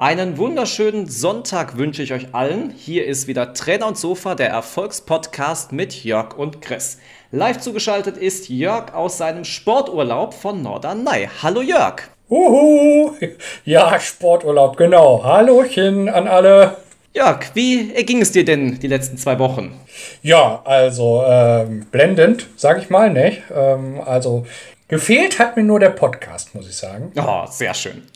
Einen 0.00 0.38
wunderschönen 0.38 1.08
Sonntag 1.08 1.76
wünsche 1.76 2.04
ich 2.04 2.12
euch 2.12 2.32
allen. 2.32 2.70
Hier 2.70 3.04
ist 3.04 3.26
wieder 3.26 3.52
Trainer 3.52 3.88
und 3.88 3.98
Sofa, 3.98 4.36
der 4.36 4.48
Erfolgspodcast 4.48 5.72
mit 5.72 6.04
Jörg 6.04 6.38
und 6.38 6.62
Chris. 6.62 6.98
Live 7.32 7.58
zugeschaltet 7.58 8.16
ist 8.16 8.48
Jörg 8.48 8.94
aus 8.94 9.18
seinem 9.18 9.42
Sporturlaub 9.42 10.34
von 10.34 10.62
Norderney. 10.62 11.28
Hallo 11.42 11.62
Jörg. 11.62 12.02
Uhu, 12.30 13.10
ja, 13.64 13.98
Sporturlaub, 13.98 14.76
genau. 14.76 15.24
Hallochen 15.24 16.08
an 16.08 16.28
alle. 16.28 16.76
Jörg, 17.12 17.46
wie 17.54 17.92
ging 18.04 18.20
es 18.20 18.30
dir 18.30 18.44
denn 18.44 18.78
die 18.78 18.86
letzten 18.86 19.18
zwei 19.18 19.40
Wochen? 19.40 19.80
Ja, 20.22 20.62
also 20.64 21.24
ähm, 21.26 21.86
blendend, 21.90 22.46
sag 22.54 22.78
ich 22.80 22.88
mal, 22.88 23.10
nicht? 23.10 23.42
Ähm, 23.52 24.00
also 24.06 24.46
gefehlt 24.88 25.38
hat 25.38 25.56
mir 25.56 25.62
nur 25.62 25.80
der 25.80 25.90
Podcast, 25.90 26.54
muss 26.54 26.68
ich 26.68 26.76
sagen. 26.76 27.12
Oh, 27.16 27.46
sehr 27.50 27.74
schön. 27.74 28.02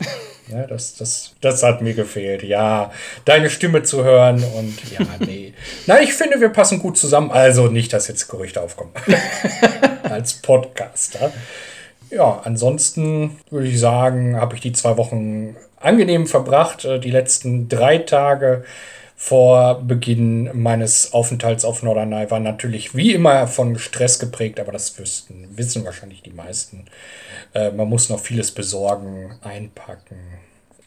Ja, 0.49 0.67
das, 0.67 0.97
das, 0.97 1.35
das 1.41 1.63
hat 1.63 1.83
mir 1.83 1.95
gefehlt, 1.95 2.43
ja. 2.43 2.91
Deine 3.25 3.49
Stimme 3.49 3.85
zu 3.85 4.05
hören 4.05 4.43
und 4.59 4.77
ja, 4.91 5.07
nee. 5.21 5.55
Nein, 5.87 6.03
ich 6.03 6.13
finde, 6.15 6.41
wir 6.41 6.49
passen 6.49 6.81
gut 6.81 6.99
zusammen. 6.99 7.31
Also 7.31 7.69
nicht, 7.69 7.93
dass 7.93 8.09
jetzt 8.09 8.29
Gerüchte 8.29 8.61
aufkommen. 8.61 8.91
Als 10.03 10.35
Podcaster. 10.35 11.33
Ja, 12.11 12.43
ansonsten 12.45 13.39
würde 13.51 13.69
ich 13.69 13.79
sagen, 13.79 14.37
habe 14.37 14.57
ich 14.57 14.61
die 14.61 14.73
zwei 14.73 14.97
Wochen 14.97 15.57
angenehm 15.79 16.27
verbracht. 16.27 16.85
Äh, 16.85 16.99
die 16.99 17.11
letzten 17.11 17.69
drei 17.69 17.99
Tage 17.99 18.65
vor 19.25 19.81
Beginn 19.83 20.51
meines 20.53 21.13
Aufenthalts 21.13 21.65
auf 21.65 21.85
Norderney 21.85 22.29
waren 22.33 22.43
natürlich 22.43 22.97
wie 22.97 23.13
immer 23.13 23.47
von 23.47 23.79
Stress 23.79 24.19
geprägt, 24.19 24.59
aber 24.59 24.73
das 24.73 24.99
wüssten, 24.99 25.47
wissen 25.55 25.85
wahrscheinlich 25.85 26.23
die 26.23 26.33
meisten. 26.33 26.87
Äh, 27.55 27.71
man 27.71 27.89
muss 27.89 28.09
noch 28.09 28.19
vieles 28.19 28.51
besorgen, 28.51 29.39
einpacken. 29.41 30.17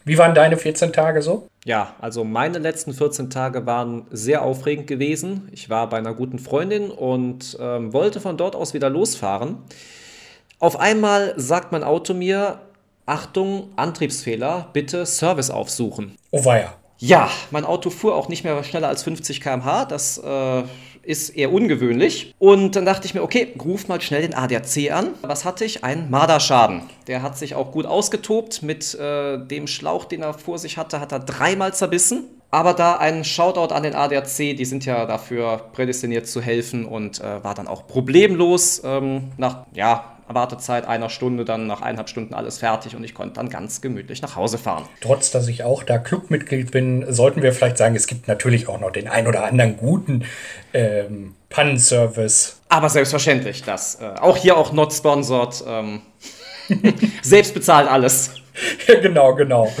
Wie 0.04 0.18
waren 0.18 0.34
deine 0.34 0.58
14 0.58 0.92
Tage 0.92 1.22
so? 1.22 1.48
Ja, 1.64 1.94
also 1.98 2.24
meine 2.24 2.58
letzten 2.58 2.92
14 2.92 3.30
Tage 3.30 3.64
waren 3.64 4.04
sehr 4.10 4.42
aufregend 4.42 4.86
gewesen. 4.86 5.48
Ich 5.50 5.70
war 5.70 5.88
bei 5.88 5.96
einer 5.96 6.12
guten 6.12 6.38
Freundin 6.38 6.90
und 6.90 7.56
ähm, 7.58 7.94
wollte 7.94 8.20
von 8.20 8.36
dort 8.36 8.54
aus 8.54 8.74
wieder 8.74 8.90
losfahren. 8.90 9.56
Auf 10.58 10.78
einmal 10.78 11.32
sagt 11.38 11.72
mein 11.72 11.82
Auto 11.82 12.12
mir, 12.12 12.60
Achtung, 13.06 13.70
Antriebsfehler, 13.76 14.68
bitte 14.74 15.06
Service 15.06 15.48
aufsuchen. 15.48 16.16
Oh 16.32 16.44
weia. 16.44 16.74
Ja, 16.98 17.30
mein 17.50 17.64
Auto 17.64 17.90
fuhr 17.90 18.14
auch 18.14 18.28
nicht 18.28 18.44
mehr 18.44 18.62
schneller 18.64 18.88
als 18.88 19.02
50 19.02 19.40
km/h. 19.40 19.84
Das 19.84 20.18
äh, 20.18 20.62
ist 21.02 21.30
eher 21.30 21.52
ungewöhnlich. 21.52 22.34
Und 22.38 22.76
dann 22.76 22.84
dachte 22.84 23.06
ich 23.06 23.14
mir, 23.14 23.22
okay, 23.22 23.54
ruf 23.62 23.88
mal 23.88 24.00
schnell 24.00 24.22
den 24.22 24.34
ADAC 24.34 24.90
an. 24.90 25.10
Was 25.22 25.44
hatte 25.44 25.64
ich? 25.64 25.84
Ein 25.84 26.10
Marderschaden. 26.10 26.82
Der 27.06 27.22
hat 27.22 27.36
sich 27.38 27.54
auch 27.54 27.70
gut 27.72 27.86
ausgetobt. 27.86 28.62
Mit 28.62 28.94
äh, 28.94 29.38
dem 29.38 29.66
Schlauch, 29.66 30.04
den 30.06 30.22
er 30.22 30.34
vor 30.34 30.58
sich 30.58 30.78
hatte, 30.78 31.00
hat 31.00 31.12
er 31.12 31.20
dreimal 31.20 31.74
zerbissen. 31.74 32.24
Aber 32.50 32.74
da 32.74 32.96
ein 32.96 33.24
Shoutout 33.24 33.74
an 33.74 33.82
den 33.82 33.94
ADAC, 33.94 34.56
die 34.56 34.64
sind 34.64 34.86
ja 34.86 35.04
dafür 35.04 35.66
prädestiniert 35.72 36.26
zu 36.26 36.40
helfen 36.40 36.86
und 36.86 37.20
äh, 37.20 37.44
war 37.44 37.54
dann 37.54 37.66
auch 37.66 37.86
problemlos 37.86 38.80
ähm, 38.84 39.32
nach, 39.36 39.66
ja, 39.74 40.15
Wartezeit 40.28 40.86
einer 40.86 41.10
Stunde, 41.10 41.44
dann 41.44 41.66
nach 41.66 41.82
eineinhalb 41.82 42.08
Stunden 42.08 42.34
alles 42.34 42.58
fertig 42.58 42.96
und 42.96 43.04
ich 43.04 43.14
konnte 43.14 43.34
dann 43.34 43.48
ganz 43.48 43.80
gemütlich 43.80 44.22
nach 44.22 44.36
Hause 44.36 44.58
fahren. 44.58 44.84
Trotz, 45.00 45.30
dass 45.30 45.48
ich 45.48 45.64
auch 45.64 45.82
da 45.82 45.98
Clubmitglied 45.98 46.70
bin, 46.70 47.04
sollten 47.12 47.42
wir 47.42 47.52
vielleicht 47.52 47.78
sagen, 47.78 47.94
es 47.94 48.06
gibt 48.06 48.28
natürlich 48.28 48.68
auch 48.68 48.80
noch 48.80 48.90
den 48.90 49.08
ein 49.08 49.26
oder 49.26 49.44
anderen 49.44 49.76
guten 49.76 50.24
ähm, 50.72 51.34
Pannenservice. 51.48 52.60
Aber 52.68 52.88
selbstverständlich, 52.88 53.62
das 53.62 54.00
äh, 54.00 54.18
auch 54.20 54.36
hier 54.36 54.56
auch 54.56 54.72
not 54.72 54.92
sponsored. 54.92 55.64
Ähm, 55.66 56.02
selbst 57.22 57.54
bezahlt 57.54 57.88
alles. 57.88 58.32
genau, 58.86 59.34
genau. 59.34 59.72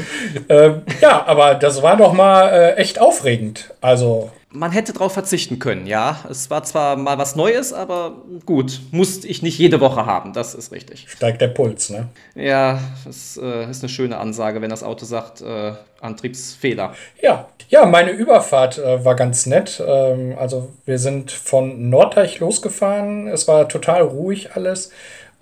ähm, 0.48 0.82
ja, 1.00 1.24
aber 1.26 1.54
das 1.54 1.82
war 1.82 1.96
doch 1.96 2.12
mal 2.12 2.48
äh, 2.48 2.74
echt 2.74 3.00
aufregend. 3.00 3.74
Also 3.80 4.30
man 4.56 4.72
hätte 4.72 4.92
darauf 4.92 5.12
verzichten 5.12 5.58
können, 5.58 5.86
ja. 5.86 6.20
Es 6.30 6.50
war 6.50 6.62
zwar 6.64 6.96
mal 6.96 7.18
was 7.18 7.36
Neues, 7.36 7.72
aber 7.72 8.22
gut, 8.44 8.80
musste 8.90 9.28
ich 9.28 9.42
nicht 9.42 9.58
jede 9.58 9.80
Woche 9.80 10.06
haben, 10.06 10.32
das 10.32 10.54
ist 10.54 10.72
richtig. 10.72 11.06
Steigt 11.08 11.40
der 11.40 11.48
Puls, 11.48 11.90
ne? 11.90 12.08
Ja, 12.34 12.80
das 13.04 13.38
äh, 13.42 13.70
ist 13.70 13.82
eine 13.82 13.88
schöne 13.88 14.18
Ansage, 14.18 14.62
wenn 14.62 14.70
das 14.70 14.82
Auto 14.82 15.04
sagt, 15.04 15.42
äh, 15.42 15.72
Antriebsfehler. 16.00 16.94
Ja, 17.22 17.48
ja, 17.68 17.84
meine 17.84 18.10
Überfahrt 18.10 18.78
äh, 18.78 19.04
war 19.04 19.14
ganz 19.14 19.46
nett. 19.46 19.82
Ähm, 19.86 20.34
also 20.38 20.70
wir 20.84 20.98
sind 20.98 21.30
von 21.30 21.90
Norddeich 21.90 22.40
losgefahren, 22.40 23.28
es 23.28 23.48
war 23.48 23.68
total 23.68 24.02
ruhig 24.02 24.54
alles 24.54 24.90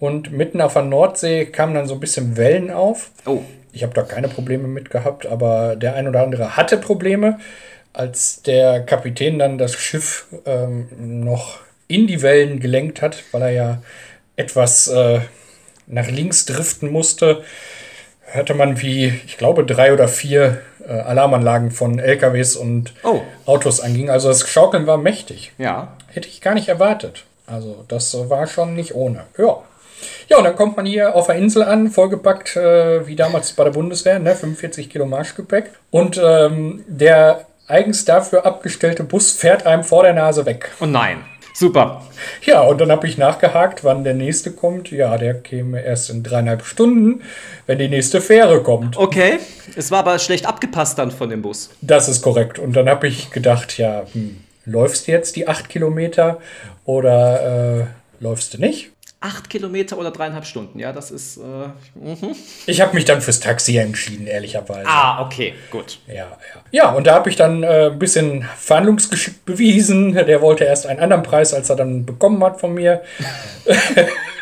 und 0.00 0.32
mitten 0.32 0.60
auf 0.60 0.74
der 0.74 0.82
Nordsee 0.82 1.46
kamen 1.46 1.74
dann 1.74 1.86
so 1.86 1.94
ein 1.94 2.00
bisschen 2.00 2.36
Wellen 2.36 2.70
auf. 2.70 3.10
Oh. 3.26 3.42
Ich 3.72 3.82
habe 3.82 3.92
da 3.94 4.02
keine 4.02 4.28
Probleme 4.28 4.68
mit 4.68 4.90
gehabt, 4.90 5.26
aber 5.26 5.76
der 5.76 5.94
ein 5.94 6.06
oder 6.06 6.22
andere 6.22 6.56
hatte 6.56 6.78
Probleme 6.78 7.38
als 7.94 8.42
der 8.42 8.82
Kapitän 8.82 9.38
dann 9.38 9.56
das 9.56 9.74
Schiff 9.74 10.26
ähm, 10.44 10.88
noch 11.24 11.60
in 11.88 12.06
die 12.06 12.20
Wellen 12.22 12.60
gelenkt 12.60 13.00
hat, 13.00 13.22
weil 13.32 13.42
er 13.42 13.50
ja 13.50 13.82
etwas 14.36 14.88
äh, 14.88 15.20
nach 15.86 16.08
links 16.08 16.44
driften 16.44 16.90
musste, 16.90 17.42
hörte 18.24 18.54
man, 18.54 18.80
wie, 18.80 19.20
ich 19.26 19.38
glaube, 19.38 19.64
drei 19.64 19.92
oder 19.92 20.08
vier 20.08 20.60
äh, 20.86 20.92
Alarmanlagen 20.92 21.70
von 21.70 21.98
LKWs 21.98 22.56
und 22.56 22.94
oh. 23.04 23.20
Autos 23.46 23.80
angingen. 23.80 24.10
Also 24.10 24.28
das 24.28 24.48
Schaukeln 24.48 24.86
war 24.86 24.96
mächtig. 24.96 25.52
Ja. 25.56 25.96
Hätte 26.08 26.28
ich 26.28 26.40
gar 26.40 26.54
nicht 26.54 26.68
erwartet. 26.68 27.24
Also 27.46 27.84
das 27.88 28.16
war 28.28 28.46
schon 28.46 28.74
nicht 28.74 28.94
ohne. 28.94 29.24
Ja. 29.38 29.62
Ja, 30.28 30.38
und 30.38 30.44
dann 30.44 30.56
kommt 30.56 30.76
man 30.76 30.84
hier 30.84 31.14
auf 31.14 31.26
der 31.26 31.36
Insel 31.36 31.62
an, 31.62 31.88
vollgepackt, 31.88 32.56
äh, 32.56 33.06
wie 33.06 33.16
damals 33.16 33.52
bei 33.52 33.64
der 33.64 33.70
Bundeswehr, 33.70 34.18
ne, 34.18 34.34
45 34.34 34.90
Kilo 34.90 35.06
Marschgepäck. 35.06 35.70
Und 35.90 36.20
ähm, 36.22 36.84
der 36.88 37.46
eigens 37.66 38.04
dafür 38.04 38.46
abgestellte 38.46 39.04
Bus 39.04 39.32
fährt 39.32 39.66
einem 39.66 39.84
vor 39.84 40.02
der 40.02 40.14
Nase 40.14 40.46
weg. 40.46 40.72
Oh 40.80 40.86
nein. 40.86 41.24
Super. 41.56 42.02
Ja, 42.42 42.62
und 42.62 42.80
dann 42.80 42.90
habe 42.90 43.06
ich 43.06 43.16
nachgehakt, 43.16 43.84
wann 43.84 44.02
der 44.02 44.14
nächste 44.14 44.50
kommt. 44.50 44.90
Ja, 44.90 45.16
der 45.16 45.34
käme 45.34 45.80
erst 45.80 46.10
in 46.10 46.24
dreieinhalb 46.24 46.64
Stunden, 46.64 47.22
wenn 47.66 47.78
die 47.78 47.88
nächste 47.88 48.20
Fähre 48.20 48.60
kommt. 48.60 48.96
Okay, 48.96 49.38
es 49.76 49.92
war 49.92 50.00
aber 50.00 50.18
schlecht 50.18 50.46
abgepasst 50.46 50.98
dann 50.98 51.12
von 51.12 51.30
dem 51.30 51.42
Bus. 51.42 51.70
Das 51.80 52.08
ist 52.08 52.22
korrekt. 52.22 52.58
Und 52.58 52.74
dann 52.74 52.88
habe 52.88 53.06
ich 53.06 53.30
gedacht, 53.30 53.78
ja, 53.78 54.02
hm, 54.12 54.40
läufst 54.64 55.06
du 55.06 55.12
jetzt 55.12 55.36
die 55.36 55.46
acht 55.46 55.68
Kilometer 55.68 56.40
oder 56.84 57.82
äh, 57.82 57.84
läufst 58.18 58.54
du 58.54 58.58
nicht? 58.58 58.90
Acht 59.24 59.48
Kilometer 59.48 59.96
oder 59.96 60.10
dreieinhalb 60.10 60.44
Stunden, 60.44 60.78
ja, 60.78 60.92
das 60.92 61.10
ist. 61.10 61.38
Äh, 61.38 61.40
mhm. 61.98 62.36
Ich 62.66 62.82
habe 62.82 62.94
mich 62.94 63.06
dann 63.06 63.22
fürs 63.22 63.40
Taxi 63.40 63.78
entschieden, 63.78 64.26
ehrlicherweise. 64.26 64.86
Ah, 64.86 65.22
okay, 65.22 65.54
gut. 65.70 65.98
Ja, 66.06 66.14
ja. 66.14 66.36
Ja, 66.70 66.90
und 66.90 67.06
da 67.06 67.14
habe 67.14 67.30
ich 67.30 67.36
dann 67.36 67.62
äh, 67.62 67.86
ein 67.86 67.98
bisschen 67.98 68.46
Verhandlungsgeschick 68.58 69.46
bewiesen. 69.46 70.12
Der 70.12 70.42
wollte 70.42 70.64
erst 70.64 70.86
einen 70.86 71.00
anderen 71.00 71.22
Preis, 71.22 71.54
als 71.54 71.70
er 71.70 71.76
dann 71.76 72.04
bekommen 72.04 72.44
hat 72.44 72.60
von 72.60 72.74
mir. 72.74 73.02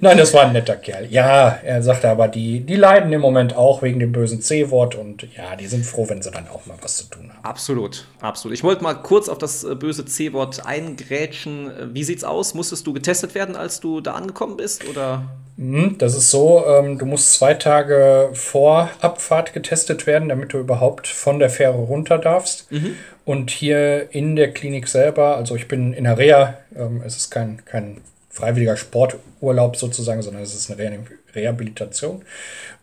Nein, 0.00 0.18
das 0.18 0.34
war 0.34 0.42
ein 0.42 0.52
netter 0.52 0.76
Kerl. 0.76 1.06
Ja, 1.10 1.58
er 1.64 1.82
sagte 1.82 2.08
aber, 2.08 2.28
die, 2.28 2.60
die 2.60 2.76
leiden 2.76 3.12
im 3.12 3.20
Moment 3.20 3.56
auch 3.56 3.82
wegen 3.82 4.00
dem 4.00 4.12
bösen 4.12 4.40
C-Wort 4.40 4.94
und 4.94 5.22
ja, 5.36 5.56
die 5.56 5.66
sind 5.66 5.84
froh, 5.84 6.08
wenn 6.08 6.22
sie 6.22 6.30
dann 6.30 6.48
auch 6.48 6.66
mal 6.66 6.76
was 6.82 6.96
zu 6.96 7.04
tun 7.04 7.30
haben. 7.30 7.44
Absolut, 7.44 8.06
absolut. 8.20 8.56
Ich 8.56 8.64
wollte 8.64 8.82
mal 8.82 8.94
kurz 8.94 9.28
auf 9.28 9.38
das 9.38 9.64
äh, 9.64 9.74
böse 9.74 10.04
C-Wort 10.04 10.66
eingrätschen. 10.66 11.70
Äh, 11.70 11.94
wie 11.94 12.04
sieht's 12.04 12.24
aus? 12.24 12.54
Musstest 12.54 12.86
du 12.86 12.92
getestet 12.92 13.34
werden, 13.34 13.56
als 13.56 13.80
du 13.80 14.00
da 14.00 14.12
angekommen 14.12 14.56
bist? 14.56 14.88
Oder? 14.88 15.24
Hm, 15.56 15.96
das 15.98 16.16
ist 16.16 16.30
so, 16.30 16.64
ähm, 16.66 16.98
du 16.98 17.06
musst 17.06 17.34
zwei 17.34 17.54
Tage 17.54 18.30
vor 18.32 18.90
Abfahrt 19.00 19.52
getestet 19.52 20.06
werden, 20.06 20.28
damit 20.28 20.52
du 20.52 20.58
überhaupt 20.58 21.06
von 21.06 21.38
der 21.38 21.50
Fähre 21.50 21.78
runter 21.78 22.18
darfst. 22.18 22.70
Mhm. 22.72 22.96
Und 23.24 23.50
hier 23.50 24.12
in 24.12 24.36
der 24.36 24.52
Klinik 24.52 24.88
selber, 24.88 25.36
also 25.36 25.54
ich 25.56 25.68
bin 25.68 25.92
in 25.92 26.04
der 26.04 26.18
Reha, 26.18 26.58
ähm, 26.76 27.02
es 27.06 27.16
ist 27.16 27.30
kein, 27.30 27.64
kein 27.64 28.02
freiwilliger 28.34 28.76
Sporturlaub 28.76 29.76
sozusagen, 29.76 30.20
sondern 30.20 30.42
es 30.42 30.54
ist 30.54 30.70
eine 30.70 30.78
Re 30.80 30.98
Rehabilitation. 31.34 32.22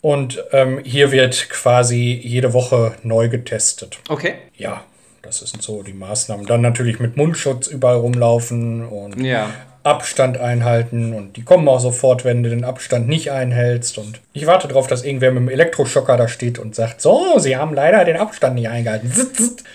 Und 0.02 0.44
ähm, 0.52 0.80
hier 0.84 1.12
wird 1.12 1.50
quasi 1.50 2.20
jede 2.22 2.54
Woche 2.54 2.96
neu 3.04 3.30
getestet. 3.30 4.00
Okay. 4.10 4.36
Ja, 4.58 4.84
das 5.22 5.40
sind 5.40 5.62
so 5.62 5.84
die 5.84 5.94
Maßnahmen. 5.94 6.46
Dann 6.46 6.62
natürlich 6.62 7.00
mit 7.00 7.18
Mundschutz 7.18 7.68
überall 7.68 7.98
rumlaufen 7.98 8.86
und 8.88 9.22
ja. 9.22 9.50
Abstand 9.84 10.40
einhalten 10.40 11.14
und 11.14 11.38
die 11.38 11.44
kommen 11.44 11.68
auch 11.68 11.80
sofort, 11.80 12.24
wenn 12.24 12.44
du 12.44 12.50
den 12.50 12.64
Abstand 12.64 13.08
nicht 13.08 13.32
einhältst. 13.32 13.98
Und 13.98 14.20
ich 14.34 14.46
warte 14.46 14.68
darauf, 14.68 14.88
dass 14.88 15.04
irgendwer 15.04 15.32
mit 15.32 15.42
dem 15.42 15.50
Elektroschocker 15.50 16.18
da 16.18 16.28
steht 16.28 16.60
und 16.60 16.76
sagt: 16.76 17.02
So, 17.02 17.40
sie 17.40 17.58
haben 17.58 17.74
leider 17.74 18.06
den 18.06 18.18
Abstand 18.18 18.56
nicht 18.56 18.70
eingehalten. 18.70 19.12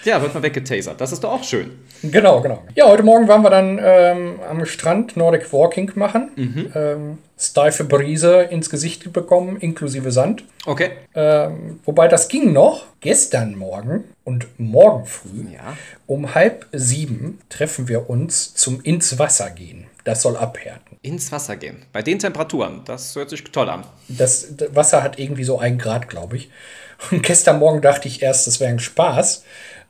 Ja, 0.05 0.23
wird 0.23 0.35
mal 0.35 0.43
weggetasert. 0.43 1.01
Das 1.01 1.13
ist 1.13 1.25
doch 1.25 1.33
auch 1.33 1.45
schön. 1.45 1.73
Genau, 2.03 2.41
genau. 2.41 2.63
Ja, 2.75 2.87
heute 2.87 3.03
Morgen 3.03 3.27
waren 3.27 3.43
wir 3.43 3.51
dann 3.51 3.81
ähm, 3.83 4.41
am 4.49 4.65
Strand 4.67 5.17
Nordic 5.17 5.53
Walking 5.53 5.91
machen. 5.97 6.31
Mhm. 6.37 6.73
Ähm, 6.75 7.19
steife 7.39 7.85
Brise 7.85 8.43
ins 8.43 8.71
Gesicht 8.71 9.13
bekommen, 9.13 9.57
inklusive 9.59 10.11
Sand. 10.11 10.45
Okay. 10.65 10.93
Ähm, 11.15 11.81
wobei 11.85 12.09
das 12.09 12.29
ging 12.29 12.53
noch. 12.53 12.87
Gestern 13.01 13.57
Morgen 13.57 14.05
und 14.25 14.47
morgen 14.59 15.05
früh 15.07 15.53
Ja. 15.53 15.77
um 16.07 16.35
halb 16.35 16.67
sieben 16.73 17.39
treffen 17.51 17.89
wir 17.89 18.09
uns 18.11 18.55
zum 18.55 18.81
ins 18.83 19.19
Wasser 19.19 19.51
gehen. 19.51 19.87
Das 20.05 20.23
soll 20.23 20.37
abhärten. 20.37 20.97
Ins 21.03 21.31
Wasser 21.31 21.57
gehen. 21.57 21.85
Bei 21.93 22.01
den 22.03 22.19
Temperaturen. 22.19 22.83
Das 22.85 23.15
hört 23.17 23.29
sich 23.31 23.45
toll 23.45 23.69
an. 23.69 23.85
Das 24.09 24.57
das 24.57 24.75
Wasser 24.75 25.03
hat 25.03 25.19
irgendwie 25.19 25.45
so 25.45 25.59
einen 25.59 25.79
Grad, 25.79 26.09
glaube 26.09 26.37
ich. 26.37 26.51
Und 27.11 27.23
gestern 27.23 27.59
Morgen 27.59 27.83
dachte 27.83 28.09
ich 28.09 28.23
erst, 28.23 28.47
das 28.47 28.59
wäre 28.61 28.71
ein 28.71 28.79
Spaß. 28.79 29.45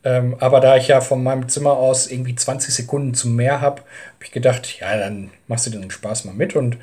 Ähm, 0.05 0.37
aber 0.41 0.61
da 0.61 0.77
ich 0.77 0.89
ja 0.89 1.01
von 1.01 1.23
meinem 1.23 1.49
Zimmer 1.49 1.73
aus 1.73 2.09
irgendwie 2.09 2.35
20 2.35 2.75
Sekunden 2.75 3.15
zum 3.15 3.35
Meer 3.37 3.61
habe, 3.61 3.81
habe 3.83 4.25
ich 4.25 4.31
gedacht, 4.33 4.79
ja, 4.81 4.97
dann 4.97 5.31
machst 5.49 5.67
du 5.67 5.71
den 5.71 5.91
Spaß 5.91 6.25
mal 6.25 6.35
mit 6.35 6.55
und 6.57 6.77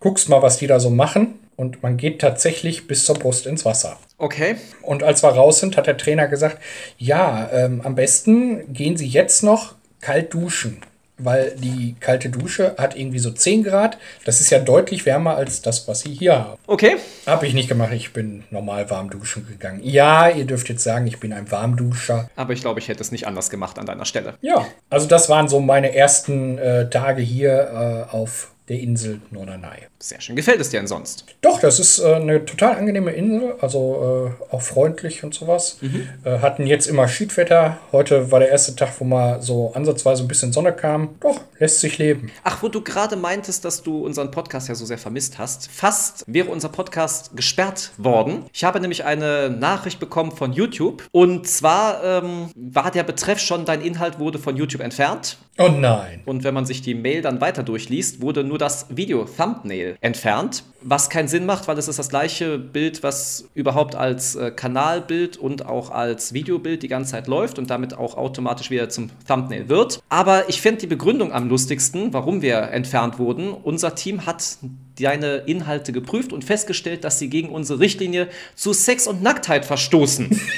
guckst 0.00 0.28
mal, 0.28 0.42
was 0.42 0.58
die 0.58 0.66
da 0.66 0.80
so 0.80 0.90
machen. 0.90 1.38
Und 1.56 1.82
man 1.82 1.96
geht 1.96 2.20
tatsächlich 2.20 2.86
bis 2.86 3.04
zur 3.04 3.18
Brust 3.18 3.44
ins 3.46 3.64
Wasser. 3.64 3.98
Okay. 4.16 4.56
Und 4.82 5.02
als 5.02 5.24
wir 5.24 5.30
raus 5.30 5.58
sind, 5.58 5.76
hat 5.76 5.88
der 5.88 5.96
Trainer 5.96 6.28
gesagt, 6.28 6.58
ja, 6.98 7.50
ähm, 7.52 7.80
am 7.82 7.96
besten 7.96 8.72
gehen 8.72 8.96
Sie 8.96 9.08
jetzt 9.08 9.42
noch 9.42 9.74
kalt 10.00 10.32
duschen. 10.34 10.82
Weil 11.20 11.56
die 11.56 11.96
kalte 11.98 12.28
Dusche 12.28 12.76
hat 12.78 12.96
irgendwie 12.96 13.18
so 13.18 13.32
10 13.32 13.64
Grad. 13.64 13.98
Das 14.24 14.40
ist 14.40 14.50
ja 14.50 14.60
deutlich 14.60 15.04
wärmer 15.04 15.34
als 15.34 15.62
das, 15.62 15.88
was 15.88 16.02
Sie 16.02 16.14
hier 16.14 16.38
haben. 16.38 16.60
Okay. 16.68 16.96
Habe 17.26 17.48
ich 17.48 17.54
nicht 17.54 17.68
gemacht. 17.68 17.92
Ich 17.92 18.12
bin 18.12 18.44
normal 18.50 18.88
warm 18.88 19.10
duschen 19.10 19.44
gegangen. 19.48 19.80
Ja, 19.82 20.28
ihr 20.28 20.44
dürft 20.44 20.68
jetzt 20.68 20.84
sagen, 20.84 21.08
ich 21.08 21.18
bin 21.18 21.32
ein 21.32 21.50
Warmduscher. 21.50 22.30
Aber 22.36 22.52
ich 22.52 22.60
glaube, 22.60 22.78
ich 22.78 22.86
hätte 22.86 23.02
es 23.02 23.10
nicht 23.10 23.26
anders 23.26 23.50
gemacht 23.50 23.80
an 23.80 23.86
deiner 23.86 24.04
Stelle. 24.04 24.34
Ja, 24.42 24.64
also 24.90 25.08
das 25.08 25.28
waren 25.28 25.48
so 25.48 25.58
meine 25.58 25.92
ersten 25.92 26.56
äh, 26.58 26.88
Tage 26.88 27.20
hier 27.20 28.06
äh, 28.12 28.14
auf 28.14 28.52
der 28.68 28.80
Insel 28.80 29.20
Norderney. 29.30 29.86
Sehr 29.98 30.20
schön. 30.20 30.36
Gefällt 30.36 30.60
es 30.60 30.70
dir 30.70 30.78
denn 30.78 30.86
sonst? 30.86 31.24
Doch, 31.40 31.60
das 31.60 31.80
ist 31.80 31.98
äh, 31.98 32.14
eine 32.14 32.44
total 32.44 32.76
angenehme 32.76 33.12
Insel, 33.12 33.54
also 33.60 34.34
äh, 34.50 34.54
auch 34.54 34.62
freundlich 34.62 35.24
und 35.24 35.34
sowas. 35.34 35.78
Äh, 36.24 36.38
hatten 36.38 36.66
jetzt 36.66 36.86
immer 36.86 37.08
Schiedwetter. 37.08 37.78
Heute 37.92 38.30
war 38.30 38.40
der 38.40 38.50
erste 38.50 38.76
Tag, 38.76 38.92
wo 38.98 39.04
mal 39.04 39.40
so 39.42 39.72
ansatzweise 39.74 40.22
ein 40.22 40.28
bisschen 40.28 40.52
Sonne 40.52 40.72
kam. 40.72 41.16
Doch, 41.20 41.40
lässt 41.58 41.80
sich 41.80 41.98
leben. 41.98 42.30
Ach, 42.44 42.62
wo 42.62 42.68
du 42.68 42.82
gerade 42.82 43.16
meintest, 43.16 43.64
dass 43.64 43.82
du 43.82 44.04
unseren 44.04 44.30
Podcast 44.30 44.68
ja 44.68 44.74
so 44.74 44.84
sehr 44.84 44.98
vermisst 44.98 45.38
hast. 45.38 45.70
Fast 45.70 46.24
wäre 46.26 46.48
unser 46.48 46.68
Podcast 46.68 47.36
gesperrt 47.36 47.92
worden. 47.96 48.44
Ich 48.52 48.64
habe 48.64 48.80
nämlich 48.80 49.04
eine 49.04 49.50
Nachricht 49.50 49.98
bekommen 49.98 50.32
von 50.32 50.52
YouTube. 50.52 51.02
Und 51.12 51.48
zwar 51.48 52.04
ähm, 52.04 52.50
war 52.54 52.90
der 52.90 53.02
Betreff 53.02 53.40
schon, 53.40 53.64
dein 53.64 53.80
Inhalt 53.80 54.18
wurde 54.18 54.38
von 54.38 54.56
YouTube 54.56 54.82
entfernt. 54.82 55.38
Oh 55.60 55.66
nein. 55.66 56.20
Und 56.24 56.44
wenn 56.44 56.54
man 56.54 56.66
sich 56.66 56.82
die 56.82 56.94
Mail 56.94 57.20
dann 57.20 57.40
weiter 57.40 57.64
durchliest, 57.64 58.22
wurde 58.22 58.44
nur 58.44 58.58
das 58.58 58.86
Video-Thumbnail 58.90 59.96
entfernt. 60.00 60.62
Was 60.82 61.10
keinen 61.10 61.26
Sinn 61.26 61.46
macht, 61.46 61.66
weil 61.66 61.76
es 61.78 61.88
ist 61.88 61.98
das 61.98 62.08
gleiche 62.08 62.58
Bild, 62.58 63.02
was 63.02 63.48
überhaupt 63.54 63.96
als 63.96 64.36
äh, 64.36 64.52
Kanalbild 64.52 65.36
und 65.36 65.66
auch 65.66 65.90
als 65.90 66.32
Videobild 66.32 66.84
die 66.84 66.88
ganze 66.88 67.10
Zeit 67.10 67.26
läuft 67.26 67.58
und 67.58 67.70
damit 67.70 67.98
auch 67.98 68.16
automatisch 68.16 68.70
wieder 68.70 68.88
zum 68.88 69.10
Thumbnail 69.26 69.68
wird. 69.68 70.00
Aber 70.08 70.48
ich 70.48 70.60
finde 70.60 70.82
die 70.82 70.86
Begründung 70.86 71.32
am 71.32 71.48
lustigsten, 71.48 72.12
warum 72.12 72.40
wir 72.40 72.58
entfernt 72.70 73.18
wurden. 73.18 73.50
Unser 73.50 73.96
Team 73.96 74.26
hat 74.26 74.58
deine 75.00 75.38
Inhalte 75.38 75.90
geprüft 75.90 76.32
und 76.32 76.44
festgestellt, 76.44 77.02
dass 77.02 77.18
sie 77.18 77.28
gegen 77.28 77.48
unsere 77.48 77.80
Richtlinie 77.80 78.28
zu 78.54 78.72
Sex 78.72 79.08
und 79.08 79.24
Nacktheit 79.24 79.64
verstoßen. 79.64 80.40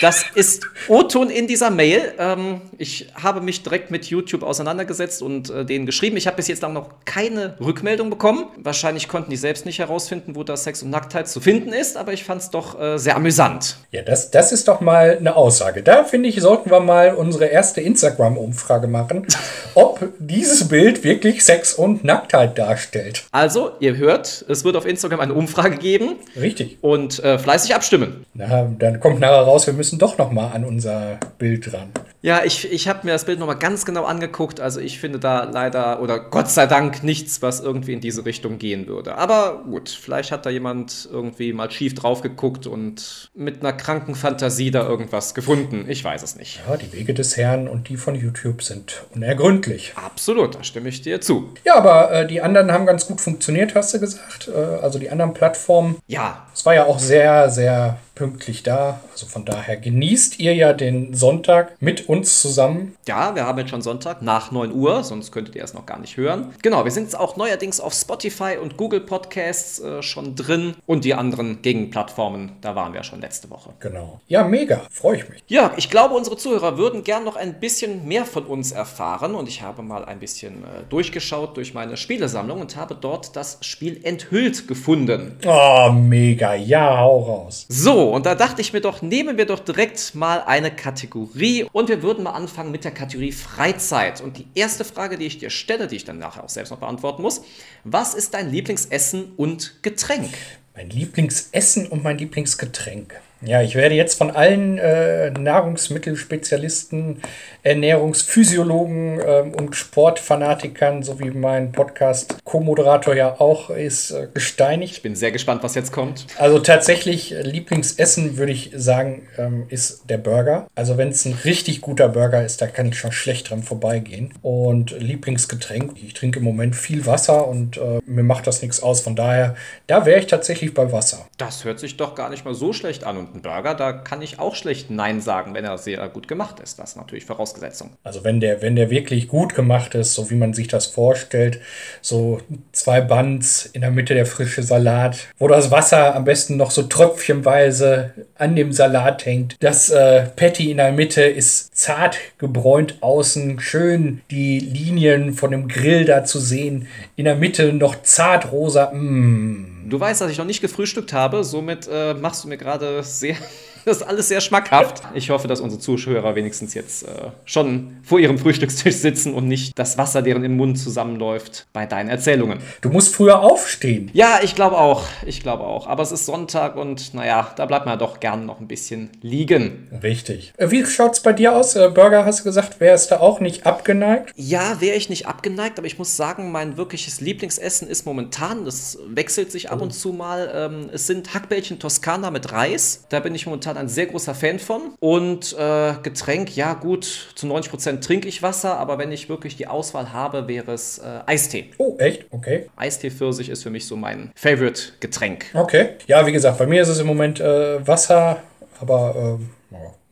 Das 0.00 0.24
ist 0.34 0.66
O-Ton 0.88 1.28
in 1.28 1.46
dieser 1.46 1.70
Mail. 1.70 2.14
Ähm, 2.18 2.62
ich 2.78 3.08
habe 3.14 3.42
mich 3.42 3.62
direkt 3.62 3.90
mit 3.90 4.06
YouTube 4.06 4.42
auseinandergesetzt 4.42 5.20
und 5.20 5.50
äh, 5.50 5.66
denen 5.66 5.84
geschrieben. 5.84 6.16
Ich 6.16 6.26
habe 6.26 6.36
bis 6.36 6.48
jetzt 6.48 6.64
auch 6.64 6.72
noch 6.72 6.88
keine 7.04 7.54
Rückmeldung 7.60 8.08
bekommen. 8.08 8.46
Wahrscheinlich 8.56 9.08
konnten 9.08 9.30
die 9.30 9.36
selbst 9.36 9.66
nicht 9.66 9.78
herausfinden, 9.78 10.34
wo 10.34 10.42
da 10.42 10.56
Sex 10.56 10.82
und 10.82 10.88
Nacktheit 10.88 11.28
zu 11.28 11.40
finden 11.40 11.74
ist, 11.74 11.98
aber 11.98 12.14
ich 12.14 12.24
fand 12.24 12.40
es 12.40 12.50
doch 12.50 12.80
äh, 12.80 12.98
sehr 12.98 13.14
amüsant. 13.14 13.76
Ja, 13.90 14.00
das, 14.00 14.30
das 14.30 14.52
ist 14.52 14.68
doch 14.68 14.80
mal 14.80 15.18
eine 15.18 15.36
Aussage. 15.36 15.82
Da 15.82 16.04
finde 16.04 16.30
ich, 16.30 16.40
sollten 16.40 16.70
wir 16.70 16.80
mal 16.80 17.14
unsere 17.14 17.46
erste 17.46 17.82
Instagram-Umfrage 17.82 18.86
machen, 18.86 19.26
ob 19.74 20.08
dieses 20.18 20.66
Bild 20.68 21.04
wirklich 21.04 21.44
Sex 21.44 21.74
und 21.74 22.04
Nacktheit 22.04 22.56
darstellt. 22.56 23.24
Also, 23.32 23.72
ihr 23.80 23.98
hört, 23.98 24.46
es 24.48 24.64
wird 24.64 24.76
auf 24.76 24.86
Instagram 24.86 25.20
eine 25.20 25.34
Umfrage 25.34 25.76
geben 25.76 26.16
Richtig. 26.40 26.78
und 26.80 27.22
äh, 27.22 27.38
fleißig 27.38 27.74
abstimmen. 27.74 28.24
Na, 28.32 28.66
dann 28.78 28.98
kommt 29.00 29.20
nachher 29.20 29.42
raus, 29.42 29.66
wir 29.66 29.74
müssen 29.74 29.89
doch 29.98 30.18
noch 30.18 30.30
mal 30.32 30.48
an 30.48 30.64
unser 30.64 31.18
Bild 31.38 31.72
ran. 31.72 31.90
Ja, 32.22 32.44
ich, 32.44 32.70
ich 32.70 32.86
habe 32.86 33.06
mir 33.06 33.12
das 33.12 33.24
Bild 33.24 33.38
nochmal 33.38 33.56
ganz 33.56 33.86
genau 33.86 34.04
angeguckt. 34.04 34.60
Also 34.60 34.78
ich 34.78 35.00
finde 35.00 35.18
da 35.18 35.44
leider 35.44 36.02
oder 36.02 36.20
Gott 36.20 36.50
sei 36.50 36.66
Dank 36.66 37.02
nichts, 37.02 37.40
was 37.40 37.60
irgendwie 37.60 37.94
in 37.94 38.00
diese 38.00 38.26
Richtung 38.26 38.58
gehen 38.58 38.86
würde. 38.86 39.16
Aber 39.16 39.62
gut, 39.64 39.88
vielleicht 39.88 40.30
hat 40.30 40.44
da 40.44 40.50
jemand 40.50 41.08
irgendwie 41.10 41.54
mal 41.54 41.70
schief 41.70 41.94
drauf 41.94 42.20
geguckt 42.20 42.66
und 42.66 43.30
mit 43.34 43.60
einer 43.60 43.72
kranken 43.72 44.14
Fantasie 44.14 44.70
da 44.70 44.86
irgendwas 44.86 45.34
gefunden. 45.34 45.86
Ich 45.88 46.04
weiß 46.04 46.22
es 46.22 46.36
nicht. 46.36 46.60
Ja, 46.68 46.76
die 46.76 46.92
Wege 46.92 47.14
des 47.14 47.38
Herrn 47.38 47.68
und 47.68 47.88
die 47.88 47.96
von 47.96 48.14
YouTube 48.14 48.62
sind 48.62 49.02
unergründlich. 49.14 49.94
Absolut, 49.96 50.56
da 50.56 50.62
stimme 50.62 50.90
ich 50.90 51.00
dir 51.00 51.22
zu. 51.22 51.54
Ja, 51.64 51.76
aber 51.76 52.12
äh, 52.12 52.26
die 52.26 52.42
anderen 52.42 52.70
haben 52.70 52.84
ganz 52.84 53.06
gut 53.06 53.20
funktioniert, 53.22 53.74
hast 53.74 53.94
du 53.94 54.00
gesagt. 54.00 54.50
Äh, 54.54 54.58
also 54.82 54.98
die 54.98 55.08
anderen 55.08 55.32
Plattformen. 55.32 55.96
Ja, 56.06 56.46
Es 56.52 56.66
war 56.66 56.74
ja 56.74 56.84
auch 56.84 56.98
sehr, 56.98 57.48
sehr 57.48 57.98
pünktlich 58.20 58.62
da. 58.62 59.00
Also 59.12 59.24
von 59.24 59.46
daher 59.46 59.78
genießt 59.78 60.40
ihr 60.40 60.54
ja 60.54 60.74
den 60.74 61.14
Sonntag 61.14 61.74
mit 61.80 62.06
uns 62.06 62.42
zusammen. 62.42 62.94
Ja, 63.08 63.34
wir 63.34 63.46
haben 63.46 63.58
jetzt 63.58 63.70
schon 63.70 63.80
Sonntag 63.80 64.20
nach 64.20 64.50
9 64.50 64.72
Uhr, 64.72 65.02
sonst 65.04 65.32
könntet 65.32 65.56
ihr 65.56 65.64
es 65.64 65.72
noch 65.72 65.86
gar 65.86 65.98
nicht 65.98 66.18
hören. 66.18 66.52
Genau, 66.60 66.84
wir 66.84 66.90
sind 66.90 67.04
jetzt 67.04 67.18
auch 67.18 67.38
neuerdings 67.38 67.80
auf 67.80 67.94
Spotify 67.94 68.58
und 68.60 68.76
Google 68.76 69.00
Podcasts 69.00 69.78
äh, 69.78 70.02
schon 70.02 70.34
drin 70.34 70.74
und 70.84 71.06
die 71.06 71.14
anderen 71.14 71.62
Gegenplattformen, 71.62 72.52
da 72.60 72.76
waren 72.76 72.92
wir 72.92 73.04
schon 73.04 73.22
letzte 73.22 73.48
Woche. 73.48 73.70
Genau. 73.80 74.20
Ja, 74.28 74.44
mega. 74.44 74.82
Freue 74.90 75.16
ich 75.16 75.28
mich. 75.30 75.42
Ja, 75.46 75.72
ich 75.78 75.88
glaube, 75.88 76.14
unsere 76.14 76.36
Zuhörer 76.36 76.76
würden 76.76 77.04
gern 77.04 77.24
noch 77.24 77.36
ein 77.36 77.58
bisschen 77.58 78.06
mehr 78.06 78.26
von 78.26 78.44
uns 78.44 78.70
erfahren 78.70 79.34
und 79.34 79.48
ich 79.48 79.62
habe 79.62 79.80
mal 79.82 80.04
ein 80.04 80.18
bisschen 80.18 80.64
äh, 80.64 80.82
durchgeschaut 80.90 81.56
durch 81.56 81.72
meine 81.72 81.96
Spielesammlung 81.96 82.60
und 82.60 82.76
habe 82.76 82.98
dort 83.00 83.34
das 83.34 83.56
Spiel 83.62 83.98
Enthüllt 84.04 84.68
gefunden. 84.68 85.38
Oh, 85.46 85.90
mega. 85.90 86.52
Ja, 86.54 86.98
hau 86.98 87.20
raus. 87.20 87.64
So, 87.70 88.09
und 88.10 88.26
da 88.26 88.34
dachte 88.34 88.60
ich 88.60 88.72
mir 88.72 88.80
doch, 88.80 89.02
nehmen 89.02 89.38
wir 89.38 89.46
doch 89.46 89.58
direkt 89.58 90.14
mal 90.14 90.42
eine 90.42 90.70
Kategorie 90.70 91.66
und 91.72 91.88
wir 91.88 92.02
würden 92.02 92.24
mal 92.24 92.32
anfangen 92.32 92.70
mit 92.70 92.84
der 92.84 92.92
Kategorie 92.92 93.32
Freizeit. 93.32 94.20
Und 94.20 94.38
die 94.38 94.46
erste 94.54 94.84
Frage, 94.84 95.18
die 95.18 95.26
ich 95.26 95.38
dir 95.38 95.50
stelle, 95.50 95.86
die 95.86 95.96
ich 95.96 96.04
dann 96.04 96.18
nachher 96.18 96.44
auch 96.44 96.48
selbst 96.48 96.70
noch 96.70 96.78
beantworten 96.78 97.22
muss, 97.22 97.42
was 97.84 98.14
ist 98.14 98.34
dein 98.34 98.50
Lieblingsessen 98.50 99.32
und 99.36 99.82
Getränk? 99.82 100.30
Mein 100.74 100.90
Lieblingsessen 100.90 101.88
und 101.88 102.02
mein 102.02 102.18
Lieblingsgetränk. 102.18 103.20
Ja, 103.42 103.62
ich 103.62 103.74
werde 103.74 103.94
jetzt 103.94 104.18
von 104.18 104.30
allen 104.30 104.76
äh, 104.76 105.30
Nahrungsmittelspezialisten, 105.30 107.22
Ernährungsphysiologen 107.62 109.20
ähm, 109.24 109.54
und 109.54 109.74
Sportfanatikern, 109.74 111.02
so 111.02 111.18
wie 111.18 111.30
mein 111.30 111.72
Podcast-Co-Moderator 111.72 113.14
ja 113.14 113.40
auch 113.40 113.70
ist, 113.70 114.10
äh, 114.10 114.28
gesteinigt. 114.32 114.96
Ich 114.96 115.02
bin 115.02 115.16
sehr 115.16 115.32
gespannt, 115.32 115.62
was 115.62 115.74
jetzt 115.74 115.90
kommt. 115.90 116.26
Also 116.36 116.58
tatsächlich 116.58 117.32
äh, 117.32 117.40
Lieblingsessen 117.40 118.36
würde 118.36 118.52
ich 118.52 118.72
sagen, 118.74 119.26
ähm, 119.38 119.64
ist 119.68 120.10
der 120.10 120.18
Burger. 120.18 120.66
Also 120.74 120.98
wenn 120.98 121.08
es 121.08 121.24
ein 121.24 121.38
richtig 121.44 121.80
guter 121.80 122.08
Burger 122.08 122.44
ist, 122.44 122.60
da 122.60 122.66
kann 122.66 122.86
ich 122.86 122.98
schon 122.98 123.12
schlecht 123.12 123.48
dran 123.48 123.62
vorbeigehen. 123.62 124.34
Und 124.42 124.90
Lieblingsgetränk, 124.98 125.94
ich 126.02 126.12
trinke 126.12 126.40
im 126.40 126.44
Moment 126.44 126.76
viel 126.76 127.06
Wasser 127.06 127.48
und 127.48 127.78
äh, 127.78 128.00
mir 128.04 128.22
macht 128.22 128.46
das 128.46 128.60
nichts 128.60 128.82
aus. 128.82 129.00
Von 129.00 129.16
daher, 129.16 129.54
da 129.86 130.04
wäre 130.04 130.18
ich 130.18 130.26
tatsächlich 130.26 130.74
bei 130.74 130.92
Wasser. 130.92 131.26
Das 131.38 131.64
hört 131.64 131.80
sich 131.80 131.96
doch 131.96 132.14
gar 132.14 132.28
nicht 132.28 132.44
mal 132.44 132.54
so 132.54 132.74
schlecht 132.74 133.04
an. 133.04 133.16
Und 133.16 133.29
ein 133.34 133.42
Burger, 133.42 133.74
da 133.74 133.92
kann 133.92 134.22
ich 134.22 134.38
auch 134.38 134.54
schlecht 134.54 134.90
Nein 134.90 135.20
sagen, 135.20 135.54
wenn 135.54 135.64
er 135.64 135.78
sehr 135.78 136.08
gut 136.08 136.28
gemacht 136.28 136.60
ist. 136.60 136.78
Das 136.78 136.90
ist 136.90 136.96
natürlich 136.96 137.24
Vorausgesetzung. 137.24 137.90
Also 138.04 138.24
wenn 138.24 138.40
der, 138.40 138.62
wenn 138.62 138.76
der 138.76 138.90
wirklich 138.90 139.28
gut 139.28 139.54
gemacht 139.54 139.94
ist, 139.94 140.14
so 140.14 140.30
wie 140.30 140.34
man 140.34 140.54
sich 140.54 140.68
das 140.68 140.86
vorstellt, 140.86 141.60
so 142.00 142.40
zwei 142.72 143.00
Buns 143.00 143.66
in 143.66 143.80
der 143.80 143.90
Mitte 143.90 144.14
der 144.14 144.26
frische 144.26 144.62
Salat, 144.62 145.28
wo 145.38 145.48
das 145.48 145.70
Wasser 145.70 146.14
am 146.14 146.24
besten 146.24 146.56
noch 146.56 146.70
so 146.70 146.82
tröpfchenweise 146.84 148.14
an 148.36 148.56
dem 148.56 148.72
Salat 148.72 149.26
hängt. 149.26 149.56
Das 149.60 149.90
äh, 149.90 150.26
Patty 150.36 150.70
in 150.70 150.78
der 150.78 150.92
Mitte 150.92 151.22
ist 151.22 151.76
zart 151.76 152.18
gebräunt 152.38 152.98
außen, 153.00 153.60
schön 153.60 154.20
die 154.30 154.58
Linien 154.58 155.34
von 155.34 155.50
dem 155.50 155.68
Grill 155.68 156.04
da 156.04 156.24
zu 156.24 156.38
sehen. 156.38 156.88
In 157.16 157.24
der 157.24 157.36
Mitte 157.36 157.72
noch 157.72 158.02
zart 158.02 158.52
rosa. 158.52 158.90
Mmh. 158.92 159.79
Du 159.90 159.98
weißt, 159.98 160.20
dass 160.20 160.30
ich 160.30 160.38
noch 160.38 160.44
nicht 160.44 160.60
gefrühstückt 160.60 161.12
habe, 161.12 161.42
somit 161.42 161.88
äh, 161.90 162.14
machst 162.14 162.44
du 162.44 162.48
mir 162.48 162.56
gerade 162.56 163.02
sehr 163.02 163.36
Das 163.90 163.98
ist 163.98 164.02
alles 164.02 164.28
sehr 164.28 164.40
schmackhaft. 164.40 165.02
Ich 165.14 165.30
hoffe, 165.30 165.48
dass 165.48 165.60
unsere 165.60 165.80
Zuschauer 165.80 166.34
wenigstens 166.34 166.74
jetzt 166.74 167.04
äh, 167.04 167.30
schon 167.44 167.96
vor 168.02 168.18
ihrem 168.18 168.38
Frühstückstisch 168.38 168.96
sitzen 168.96 169.34
und 169.34 169.48
nicht 169.48 169.78
das 169.78 169.98
Wasser, 169.98 170.22
deren 170.22 170.44
im 170.44 170.56
Mund 170.56 170.78
zusammenläuft, 170.78 171.66
bei 171.72 171.86
deinen 171.86 172.08
Erzählungen. 172.08 172.60
Du 172.82 172.90
musst 172.90 173.14
früher 173.14 173.40
aufstehen. 173.40 174.10
Ja, 174.12 174.40
ich 174.42 174.54
glaube 174.54 174.78
auch. 174.78 175.04
Ich 175.26 175.42
glaube 175.42 175.64
auch. 175.64 175.86
Aber 175.86 176.02
es 176.02 176.12
ist 176.12 176.26
Sonntag 176.26 176.76
und 176.76 177.14
naja, 177.14 177.52
da 177.56 177.66
bleibt 177.66 177.86
man 177.86 177.98
doch 177.98 178.20
gern 178.20 178.46
noch 178.46 178.60
ein 178.60 178.68
bisschen 178.68 179.10
liegen. 179.22 179.88
Richtig. 180.02 180.52
Äh, 180.56 180.70
wie 180.70 180.84
schaut 180.84 181.14
es 181.14 181.20
bei 181.20 181.32
dir 181.32 181.56
aus? 181.56 181.74
Äh, 181.74 181.90
Burger, 181.92 182.24
hast 182.24 182.40
du 182.40 182.44
gesagt, 182.44 182.80
wärst 182.80 183.10
du 183.10 183.20
auch 183.20 183.40
nicht 183.40 183.66
abgeneigt? 183.66 184.32
Ja, 184.36 184.80
wäre 184.80 184.96
ich 184.96 185.08
nicht 185.08 185.26
abgeneigt, 185.26 185.78
aber 185.78 185.86
ich 185.86 185.98
muss 185.98 186.16
sagen, 186.16 186.52
mein 186.52 186.76
wirkliches 186.76 187.20
Lieblingsessen 187.20 187.88
ist 187.88 188.06
momentan, 188.06 188.64
das 188.64 188.98
wechselt 189.08 189.50
sich 189.50 189.70
ab 189.70 189.78
oh. 189.80 189.84
und 189.84 189.92
zu 189.92 190.12
mal, 190.12 190.50
ähm, 190.54 190.90
es 190.92 191.06
sind 191.06 191.34
Hackbällchen 191.34 191.78
Toskana 191.78 192.30
mit 192.30 192.52
Reis. 192.52 193.04
Da 193.08 193.20
bin 193.20 193.34
ich 193.34 193.46
momentan 193.46 193.69
momentan 193.70 193.76
ein 193.76 193.88
sehr 193.88 194.06
großer 194.06 194.34
Fan 194.34 194.58
von. 194.58 194.94
Und 195.00 195.56
äh, 195.58 195.94
Getränk, 196.02 196.56
ja 196.56 196.74
gut, 196.74 197.32
zu 197.34 197.46
90 197.46 197.70
Prozent 197.70 198.04
trinke 198.04 198.28
ich 198.28 198.42
Wasser, 198.42 198.78
aber 198.78 198.98
wenn 198.98 199.12
ich 199.12 199.28
wirklich 199.28 199.56
die 199.56 199.66
Auswahl 199.66 200.12
habe, 200.12 200.48
wäre 200.48 200.72
es 200.72 200.98
äh, 200.98 201.20
Eistee. 201.26 201.70
Oh, 201.78 201.96
echt? 201.98 202.26
Okay. 202.30 202.68
Eistee 202.76 203.10
Pfirsich 203.10 203.48
ist 203.48 203.62
für 203.62 203.70
mich 203.70 203.86
so 203.86 203.96
mein 203.96 204.32
Favorite-Getränk. 204.34 205.46
Okay. 205.54 205.90
Ja, 206.06 206.26
wie 206.26 206.32
gesagt, 206.32 206.58
bei 206.58 206.66
mir 206.66 206.82
ist 206.82 206.88
es 206.88 206.98
im 206.98 207.06
Moment 207.06 207.40
äh, 207.40 207.86
Wasser, 207.86 208.42
aber 208.80 209.14
ähm, 209.16 209.50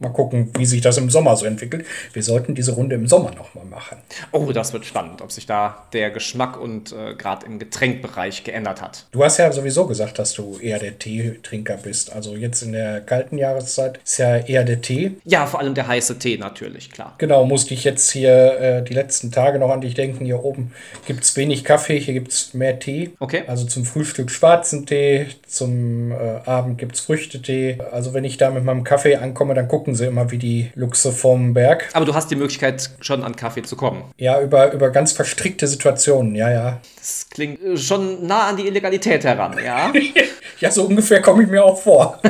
Mal 0.01 0.11
gucken, 0.11 0.51
wie 0.57 0.65
sich 0.65 0.81
das 0.81 0.97
im 0.97 1.11
Sommer 1.11 1.37
so 1.37 1.45
entwickelt. 1.45 1.85
Wir 2.13 2.23
sollten 2.23 2.55
diese 2.55 2.73
Runde 2.73 2.95
im 2.95 3.09
Sommer 3.09 3.33
nochmal 3.33 3.65
machen. 3.65 3.99
Oh, 4.31 4.53
das 4.53 4.73
wird 4.73 4.85
spannend, 4.85 5.23
ob 5.23 5.33
sich 5.33 5.47
da 5.47 5.87
der 5.93 6.11
Geschmack 6.11 6.61
und 6.61 6.93
äh, 6.93 7.15
gerade 7.15 7.47
im 7.47 7.59
Getränkbereich 7.59 8.45
geändert 8.45 8.81
hat. 8.81 9.07
Du 9.11 9.25
hast 9.25 9.39
ja 9.39 9.51
sowieso 9.51 9.87
gesagt, 9.87 10.19
dass 10.19 10.35
du 10.35 10.59
eher 10.59 10.79
der 10.79 10.99
Teetrinker 10.99 11.79
bist. 11.79 12.13
Also 12.13 12.37
jetzt 12.37 12.63
in 12.63 12.73
der 12.73 13.01
kalten 13.01 13.39
Jahreszeit 13.39 13.99
ist 14.05 14.19
ja 14.19 14.37
eher 14.37 14.65
der 14.65 14.81
Tee. 14.81 15.17
Ja, 15.25 15.47
vor 15.47 15.61
allem 15.61 15.75
der 15.75 15.89
heiße 15.89 16.19
Tee 16.19 16.39
natürlich, 16.39 16.91
klar. 16.91 17.15
Genau, 17.19 17.45
musste 17.45 17.75
ich 17.75 17.85
jetzt 17.85 18.11
hier 18.11 18.61
äh, 18.61 18.85
die 18.85 18.95
letzten 18.95 19.33
Tage 19.33 19.59
noch 19.59 19.71
an 19.71 19.81
dich 19.81 19.95
denken. 19.95 20.25
Hier 20.25 20.45
oben 20.45 20.73
gibt 21.07 21.25
es 21.25 21.37
wenig 21.37 21.65
Kaffee, 21.65 21.99
hier 21.99 22.15
gibt 22.15 22.33
es 22.33 22.55
mehr 22.55 22.79
Tee. 22.79 23.11
Okay. 23.19 23.43
Also 23.47 23.67
zum 23.67 23.85
Frühstück 23.85 24.31
schwarzen 24.31 24.87
Tee, 24.87 25.27
zum 25.47 26.13
äh, 26.13 26.15
Abend 26.45 26.79
gibt 26.79 26.95
es 26.95 27.01
Früchtetee. 27.01 27.79
Also 27.91 28.15
wenn 28.15 28.25
ich 28.25 28.37
da 28.37 28.51
mit 28.51 28.65
meinem 28.65 28.85
Kaffee 28.85 29.17
ankomme, 29.17 29.55
dann 29.55 29.69
gucken 29.69 29.88
sie 29.95 30.07
immer 30.07 30.31
wie 30.31 30.39
die 30.39 30.71
Luchse 30.75 31.13
vom 31.13 31.55
Berg. 31.55 31.89
Aber 31.93 32.05
du 32.05 32.15
hast 32.15 32.31
die 32.31 32.37
Möglichkeit, 32.37 32.91
schon 33.01 33.23
an 33.23 33.37
Kaffee 33.37 33.63
zu 33.63 33.77
kommen. 33.77 34.05
Ja, 34.17 34.41
über, 34.41 34.73
über 34.73 34.91
ganz 34.91 35.13
verstrickte 35.13 35.67
Situationen, 35.67 36.35
ja, 36.35 36.51
ja. 36.51 36.81
Das 36.97 37.27
klingt 37.31 37.63
äh, 37.63 37.77
schon 37.77 38.27
nah 38.27 38.49
an 38.49 38.57
die 38.57 38.67
Illegalität 38.67 39.25
heran, 39.25 39.57
ja. 39.65 39.93
ja, 40.61 40.71
so 40.71 40.85
ungefähr 40.85 41.23
komme 41.23 41.43
ich 41.43 41.49
mir 41.49 41.65
auch 41.65 41.81
vor. 41.81 42.21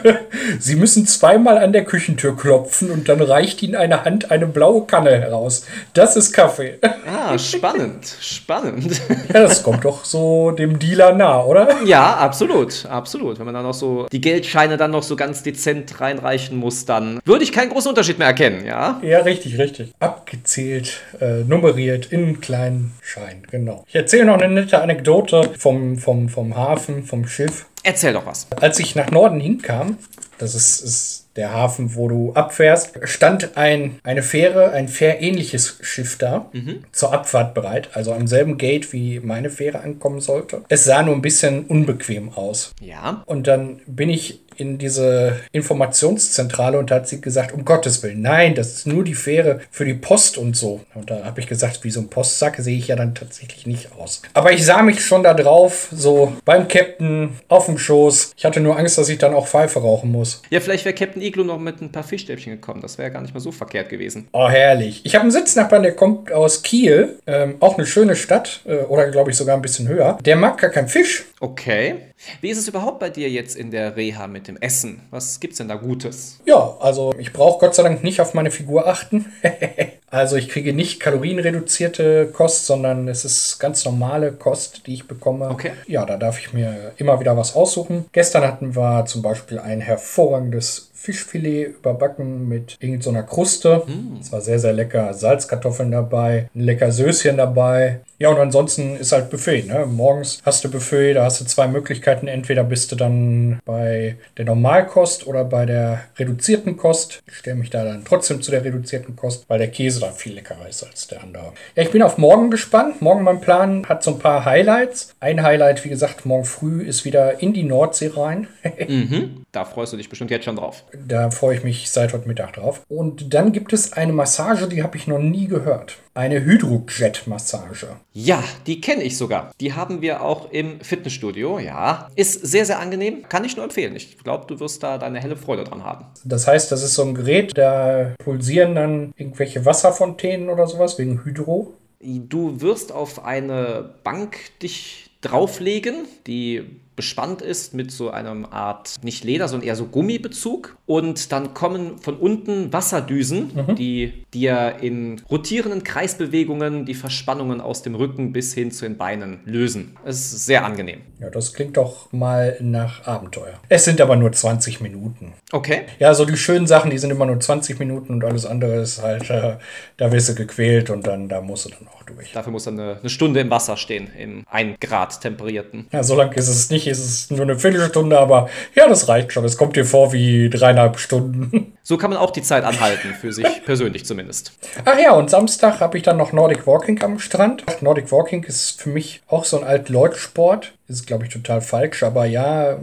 Sie 0.58 0.76
müssen 0.76 1.06
zweimal 1.06 1.58
an 1.58 1.72
der 1.72 1.84
Küchentür 1.84 2.36
klopfen 2.36 2.90
und 2.90 3.08
dann 3.08 3.20
reicht 3.20 3.62
Ihnen 3.62 3.74
eine 3.74 4.04
Hand 4.04 4.30
eine 4.30 4.46
blaue 4.46 4.86
Kanne 4.86 5.10
heraus. 5.10 5.66
Das 5.94 6.16
ist 6.16 6.32
Kaffee. 6.32 6.78
Ah, 7.04 7.38
spannend, 7.38 8.06
spannend. 8.20 9.00
Ja, 9.32 9.42
das 9.42 9.62
kommt 9.62 9.84
doch 9.84 10.04
so 10.04 10.50
dem 10.50 10.78
Dealer 10.78 11.12
nah, 11.12 11.44
oder? 11.44 11.82
Ja, 11.84 12.16
absolut, 12.16 12.86
absolut. 12.86 13.38
Wenn 13.38 13.44
man 13.44 13.54
dann 13.54 13.64
noch 13.64 13.74
so 13.74 14.06
die 14.10 14.20
Geldscheine 14.20 14.76
dann 14.76 14.92
noch 14.92 15.02
so 15.02 15.14
ganz 15.14 15.42
dezent 15.42 16.00
reinreichen 16.00 16.56
muss, 16.56 16.84
dann 16.84 17.01
würde 17.24 17.44
ich 17.44 17.52
keinen 17.52 17.70
großen 17.70 17.88
Unterschied 17.88 18.18
mehr 18.18 18.28
erkennen, 18.28 18.64
ja? 18.64 19.00
Ja, 19.02 19.20
richtig, 19.20 19.58
richtig. 19.58 19.92
Abgezählt, 19.98 21.00
äh, 21.20 21.44
nummeriert 21.44 22.06
in 22.12 22.40
kleinen 22.40 22.92
Schein, 23.00 23.42
genau. 23.50 23.84
Ich 23.88 23.94
erzähle 23.94 24.26
noch 24.26 24.40
eine 24.40 24.52
nette 24.52 24.80
Anekdote 24.80 25.50
vom, 25.58 25.98
vom, 25.98 26.28
vom 26.28 26.56
Hafen, 26.56 27.04
vom 27.04 27.26
Schiff. 27.26 27.66
Erzähl 27.82 28.12
doch 28.12 28.26
was. 28.26 28.46
Als 28.60 28.78
ich 28.78 28.94
nach 28.94 29.10
Norden 29.10 29.40
hinkam, 29.40 29.98
das 30.38 30.54
ist, 30.54 30.80
ist 30.80 31.22
der 31.36 31.52
Hafen, 31.52 31.94
wo 31.94 32.08
du 32.08 32.32
abfährst, 32.34 32.98
stand 33.04 33.56
ein, 33.56 33.98
eine 34.02 34.22
Fähre, 34.22 34.72
ein 34.72 34.88
fährähnliches 34.88 35.78
Schiff 35.80 36.18
da, 36.18 36.50
mhm. 36.52 36.84
zur 36.92 37.12
Abfahrt 37.12 37.54
bereit, 37.54 37.90
also 37.94 38.12
am 38.12 38.26
selben 38.26 38.58
Gate, 38.58 38.92
wie 38.92 39.20
meine 39.20 39.50
Fähre 39.50 39.80
ankommen 39.80 40.20
sollte. 40.20 40.62
Es 40.68 40.84
sah 40.84 41.02
nur 41.02 41.14
ein 41.14 41.22
bisschen 41.22 41.64
unbequem 41.64 42.30
aus. 42.30 42.74
Ja. 42.80 43.22
Und 43.26 43.46
dann 43.46 43.80
bin 43.86 44.10
ich 44.10 44.40
in 44.62 44.78
diese 44.78 45.40
Informationszentrale 45.50 46.78
und 46.78 46.90
da 46.90 46.96
hat 46.96 47.08
sie 47.08 47.20
gesagt, 47.20 47.52
um 47.52 47.64
Gottes 47.64 48.02
Willen, 48.02 48.22
nein, 48.22 48.54
das 48.54 48.72
ist 48.72 48.86
nur 48.86 49.04
die 49.04 49.14
Fähre 49.14 49.60
für 49.70 49.84
die 49.84 49.94
Post 49.94 50.38
und 50.38 50.56
so. 50.56 50.80
Und 50.94 51.10
da 51.10 51.24
habe 51.24 51.40
ich 51.40 51.46
gesagt, 51.46 51.84
wie 51.84 51.90
so 51.90 52.00
ein 52.00 52.08
Postsack 52.08 52.56
sehe 52.58 52.78
ich 52.78 52.88
ja 52.88 52.96
dann 52.96 53.14
tatsächlich 53.14 53.66
nicht 53.66 53.90
aus. 53.98 54.22
Aber 54.34 54.52
ich 54.52 54.64
sah 54.64 54.82
mich 54.82 55.04
schon 55.04 55.22
da 55.22 55.34
drauf, 55.34 55.88
so 55.92 56.32
beim 56.44 56.68
Captain 56.68 57.30
auf 57.48 57.66
dem 57.66 57.76
Schoß. 57.76 58.32
Ich 58.36 58.44
hatte 58.44 58.60
nur 58.60 58.78
Angst, 58.78 58.96
dass 58.98 59.08
ich 59.08 59.18
dann 59.18 59.34
auch 59.34 59.48
Pfeife 59.48 59.80
rauchen 59.80 60.12
muss. 60.12 60.42
Ja, 60.50 60.60
vielleicht 60.60 60.84
wäre 60.84 60.94
Captain 60.94 61.20
Iglo 61.20 61.44
noch 61.44 61.58
mit 61.58 61.82
ein 61.82 61.90
paar 61.90 62.04
Fischstäbchen 62.04 62.52
gekommen. 62.52 62.80
Das 62.80 62.98
wäre 62.98 63.08
ja 63.08 63.12
gar 63.12 63.22
nicht 63.22 63.34
mal 63.34 63.40
so 63.40 63.50
verkehrt 63.50 63.88
gewesen. 63.88 64.28
Oh, 64.32 64.48
herrlich. 64.48 65.00
Ich 65.04 65.14
habe 65.14 65.22
einen 65.22 65.32
Sitznachbarn, 65.32 65.82
der 65.82 65.96
kommt 65.96 66.30
aus 66.30 66.62
Kiel, 66.62 67.18
ähm, 67.26 67.56
auch 67.60 67.76
eine 67.76 67.86
schöne 67.86 68.14
Stadt, 68.14 68.60
äh, 68.64 68.76
oder 68.84 69.10
glaube 69.10 69.30
ich 69.32 69.36
sogar 69.36 69.56
ein 69.56 69.62
bisschen 69.62 69.88
höher. 69.88 70.18
Der 70.24 70.36
mag 70.36 70.58
gar 70.58 70.70
keinen 70.70 70.88
Fisch. 70.88 71.24
Okay. 71.40 71.96
Wie 72.40 72.50
ist 72.50 72.58
es 72.58 72.68
überhaupt 72.68 73.00
bei 73.00 73.10
dir 73.10 73.30
jetzt 73.30 73.56
in 73.56 73.70
der 73.70 73.96
Reha 73.96 74.26
mit 74.26 74.48
dem 74.48 74.56
Essen? 74.56 75.02
Was 75.10 75.40
gibt's 75.40 75.58
denn 75.58 75.68
da 75.68 75.76
Gutes? 75.76 76.40
Ja, 76.44 76.76
also 76.80 77.14
ich 77.18 77.32
brauche 77.32 77.60
Gott 77.60 77.74
sei 77.74 77.82
Dank 77.82 78.04
nicht 78.04 78.20
auf 78.20 78.34
meine 78.34 78.50
Figur 78.50 78.86
achten. 78.86 79.32
also 80.12 80.36
ich 80.36 80.50
kriege 80.50 80.74
nicht 80.74 81.00
kalorienreduzierte 81.00 82.26
Kost, 82.26 82.66
sondern 82.66 83.08
es 83.08 83.24
ist 83.24 83.58
ganz 83.58 83.84
normale 83.86 84.32
Kost, 84.32 84.86
die 84.86 84.92
ich 84.92 85.08
bekomme. 85.08 85.48
Okay. 85.48 85.72
Ja, 85.86 86.04
da 86.04 86.18
darf 86.18 86.38
ich 86.38 86.52
mir 86.52 86.92
immer 86.98 87.18
wieder 87.18 87.34
was 87.36 87.56
aussuchen. 87.56 88.04
Gestern 88.12 88.44
hatten 88.44 88.76
wir 88.76 89.06
zum 89.06 89.22
Beispiel 89.22 89.58
ein 89.58 89.80
hervorragendes 89.80 90.90
Fischfilet 91.02 91.78
überbacken 91.78 92.48
mit 92.48 92.76
irgendeiner 92.78 93.24
Kruste. 93.24 93.82
Mm. 93.86 94.18
Das 94.18 94.30
war 94.30 94.40
sehr, 94.40 94.60
sehr 94.60 94.72
lecker. 94.72 95.12
Salzkartoffeln 95.12 95.90
dabei, 95.90 96.48
ein 96.54 96.60
lecker 96.60 96.92
Söschen 96.92 97.38
dabei. 97.38 98.00
Ja, 98.20 98.28
und 98.28 98.38
ansonsten 98.38 98.94
ist 98.94 99.10
halt 99.10 99.28
Buffet. 99.28 99.64
Ne? 99.64 99.84
Morgens 99.84 100.38
hast 100.44 100.62
du 100.62 100.70
Buffet, 100.70 101.14
da 101.14 101.24
hast 101.24 101.40
du 101.40 101.44
zwei 101.44 101.66
Möglichkeiten. 101.66 102.28
Entweder 102.28 102.62
bist 102.62 102.92
du 102.92 102.96
dann 102.96 103.58
bei 103.64 104.14
der 104.36 104.44
Normalkost 104.44 105.26
oder 105.26 105.44
bei 105.44 105.66
der 105.66 106.02
reduzierten 106.16 106.76
Kost. 106.76 107.20
Ich 107.26 107.38
stelle 107.38 107.56
mich 107.56 107.70
da 107.70 107.84
dann 107.84 108.04
trotzdem 108.04 108.40
zu 108.40 108.52
der 108.52 108.64
reduzierten 108.64 109.16
Kost, 109.16 109.46
weil 109.48 109.58
der 109.58 109.72
Käse 109.72 110.01
da 110.02 110.10
viel 110.10 110.34
leckerer 110.34 110.68
ist 110.68 110.82
als 110.82 111.06
der 111.06 111.22
andere. 111.22 111.52
Ja, 111.76 111.82
ich 111.82 111.90
bin 111.90 112.02
auf 112.02 112.18
morgen 112.18 112.50
gespannt. 112.50 113.00
Morgen 113.00 113.22
mein 113.22 113.40
Plan 113.40 113.86
hat 113.88 114.02
so 114.02 114.12
ein 114.12 114.18
paar 114.18 114.44
Highlights. 114.44 115.14
Ein 115.20 115.42
Highlight, 115.42 115.84
wie 115.84 115.88
gesagt, 115.88 116.26
morgen 116.26 116.44
früh 116.44 116.82
ist 116.82 117.04
wieder 117.04 117.40
in 117.40 117.52
die 117.52 117.62
Nordsee 117.62 118.12
rein. 118.14 118.48
mhm. 118.88 119.44
Da 119.52 119.64
freust 119.64 119.92
du 119.92 119.96
dich 119.96 120.08
bestimmt 120.08 120.30
jetzt 120.30 120.44
schon 120.44 120.56
drauf. 120.56 120.84
Da 121.06 121.30
freue 121.30 121.56
ich 121.56 121.64
mich 121.64 121.90
seit 121.90 122.12
heute 122.12 122.28
Mittag 122.28 122.54
drauf. 122.54 122.82
Und 122.88 123.32
dann 123.34 123.52
gibt 123.52 123.72
es 123.72 123.92
eine 123.92 124.12
Massage, 124.12 124.68
die 124.68 124.82
habe 124.82 124.96
ich 124.96 125.06
noch 125.06 125.18
nie 125.18 125.46
gehört. 125.46 125.96
Eine 126.14 126.44
Hydrojet-Massage. 126.44 127.96
Ja, 128.12 128.44
die 128.66 128.82
kenne 128.82 129.02
ich 129.02 129.16
sogar. 129.16 129.50
Die 129.60 129.72
haben 129.72 130.02
wir 130.02 130.20
auch 130.20 130.50
im 130.50 130.78
Fitnessstudio, 130.80 131.58
ja. 131.58 132.10
Ist 132.16 132.46
sehr, 132.46 132.66
sehr 132.66 132.80
angenehm. 132.80 133.26
Kann 133.30 133.46
ich 133.46 133.56
nur 133.56 133.64
empfehlen. 133.64 133.96
Ich 133.96 134.18
glaube, 134.18 134.44
du 134.46 134.60
wirst 134.60 134.82
da 134.82 134.98
deine 134.98 135.20
helle 135.20 135.36
Freude 135.36 135.64
dran 135.64 135.84
haben. 135.84 136.04
Das 136.24 136.46
heißt, 136.46 136.70
das 136.70 136.82
ist 136.82 136.94
so 136.94 137.02
ein 137.04 137.14
Gerät, 137.14 137.56
da 137.56 138.14
pulsieren 138.22 138.74
dann 138.74 139.14
irgendwelche 139.16 139.64
Wasserfontänen 139.64 140.50
oder 140.50 140.66
sowas 140.66 140.98
wegen 140.98 141.24
Hydro. 141.24 141.72
Du 142.00 142.60
wirst 142.60 142.92
auf 142.92 143.24
eine 143.24 143.94
Bank 144.04 144.36
dich 144.60 145.10
drauflegen, 145.22 146.04
die 146.26 146.78
bespannt 147.02 147.42
ist 147.42 147.74
mit 147.74 147.90
so 147.90 148.10
einem 148.10 148.46
Art, 148.48 149.00
nicht 149.02 149.24
Leder, 149.24 149.48
sondern 149.48 149.66
eher 149.66 149.74
so 149.74 149.86
Gummibezug. 149.86 150.76
Und 150.86 151.32
dann 151.32 151.52
kommen 151.52 151.98
von 151.98 152.16
unten 152.16 152.72
Wasserdüsen, 152.72 153.50
mhm. 153.54 153.74
die 153.74 154.24
dir 154.32 154.76
in 154.80 155.20
rotierenden 155.28 155.82
Kreisbewegungen 155.82 156.86
die 156.86 156.94
Verspannungen 156.94 157.60
aus 157.60 157.82
dem 157.82 157.96
Rücken 157.96 158.32
bis 158.32 158.54
hin 158.54 158.70
zu 158.70 158.84
den 158.84 158.98
Beinen 158.98 159.40
lösen. 159.46 159.96
Es 160.04 160.32
ist 160.32 160.46
sehr 160.46 160.64
angenehm. 160.64 161.00
Ja, 161.18 161.28
das 161.28 161.54
klingt 161.54 161.76
doch 161.76 162.12
mal 162.12 162.56
nach 162.60 163.04
Abenteuer. 163.04 163.54
Es 163.68 163.84
sind 163.84 164.00
aber 164.00 164.14
nur 164.14 164.30
20 164.30 164.80
Minuten. 164.80 165.32
Okay. 165.50 165.86
Ja, 165.98 166.14
so 166.14 166.24
die 166.24 166.36
schönen 166.36 166.68
Sachen, 166.68 166.92
die 166.92 166.98
sind 166.98 167.10
immer 167.10 167.26
nur 167.26 167.40
20 167.40 167.80
Minuten 167.80 168.12
und 168.12 168.24
alles 168.24 168.46
andere 168.46 168.76
ist 168.76 169.02
halt, 169.02 169.28
äh, 169.28 169.56
da 169.96 170.12
wirst 170.12 170.28
du 170.28 170.34
gequält 170.36 170.88
und 170.90 171.04
dann, 171.04 171.28
da 171.28 171.40
musst 171.40 171.64
du 171.64 171.70
dann 171.70 171.88
auch 171.88 172.04
durch. 172.04 172.30
Dafür 172.32 172.52
muss 172.52 172.64
dann 172.64 172.78
eine, 172.78 172.98
eine 173.00 173.10
Stunde 173.10 173.40
im 173.40 173.50
Wasser 173.50 173.76
stehen, 173.76 174.08
im 174.16 174.44
1 174.48 174.78
Grad 174.80 175.20
temperierten. 175.20 175.86
Ja, 175.92 176.02
so 176.02 176.14
lange 176.14 176.34
ist 176.34 176.48
es 176.48 176.70
nicht 176.70 176.86
ist 176.92 177.04
es 177.04 177.30
nur 177.30 177.42
eine 177.42 177.58
Viertelstunde, 177.58 178.18
aber 178.18 178.48
ja, 178.74 178.88
das 178.88 179.08
reicht 179.08 179.32
schon. 179.32 179.44
Es 179.44 179.56
kommt 179.56 179.76
dir 179.76 179.84
vor 179.84 180.12
wie 180.12 180.48
dreieinhalb 180.50 180.98
Stunden. 180.98 181.68
So 181.84 181.96
kann 181.96 182.10
man 182.10 182.20
auch 182.20 182.30
die 182.30 182.42
Zeit 182.42 182.62
anhalten, 182.62 183.12
für 183.20 183.32
sich 183.32 183.44
persönlich 183.66 184.04
zumindest. 184.04 184.52
Ach 184.84 184.96
ja, 184.96 185.14
und 185.14 185.30
Samstag 185.30 185.80
habe 185.80 185.96
ich 185.96 186.04
dann 186.04 186.16
noch 186.16 186.32
Nordic 186.32 186.64
Walking 186.64 187.02
am 187.02 187.18
Strand. 187.18 187.64
Nordic 187.82 188.12
Walking 188.12 188.44
ist 188.44 188.80
für 188.80 188.88
mich 188.88 189.20
auch 189.26 189.44
so 189.44 189.58
ein 189.58 189.64
Alt-Leut-Sport. 189.64 190.74
Ist, 190.92 191.06
glaube 191.06 191.24
ich, 191.24 191.32
total 191.32 191.62
falsch. 191.62 192.02
Aber 192.02 192.26
ja, 192.26 192.78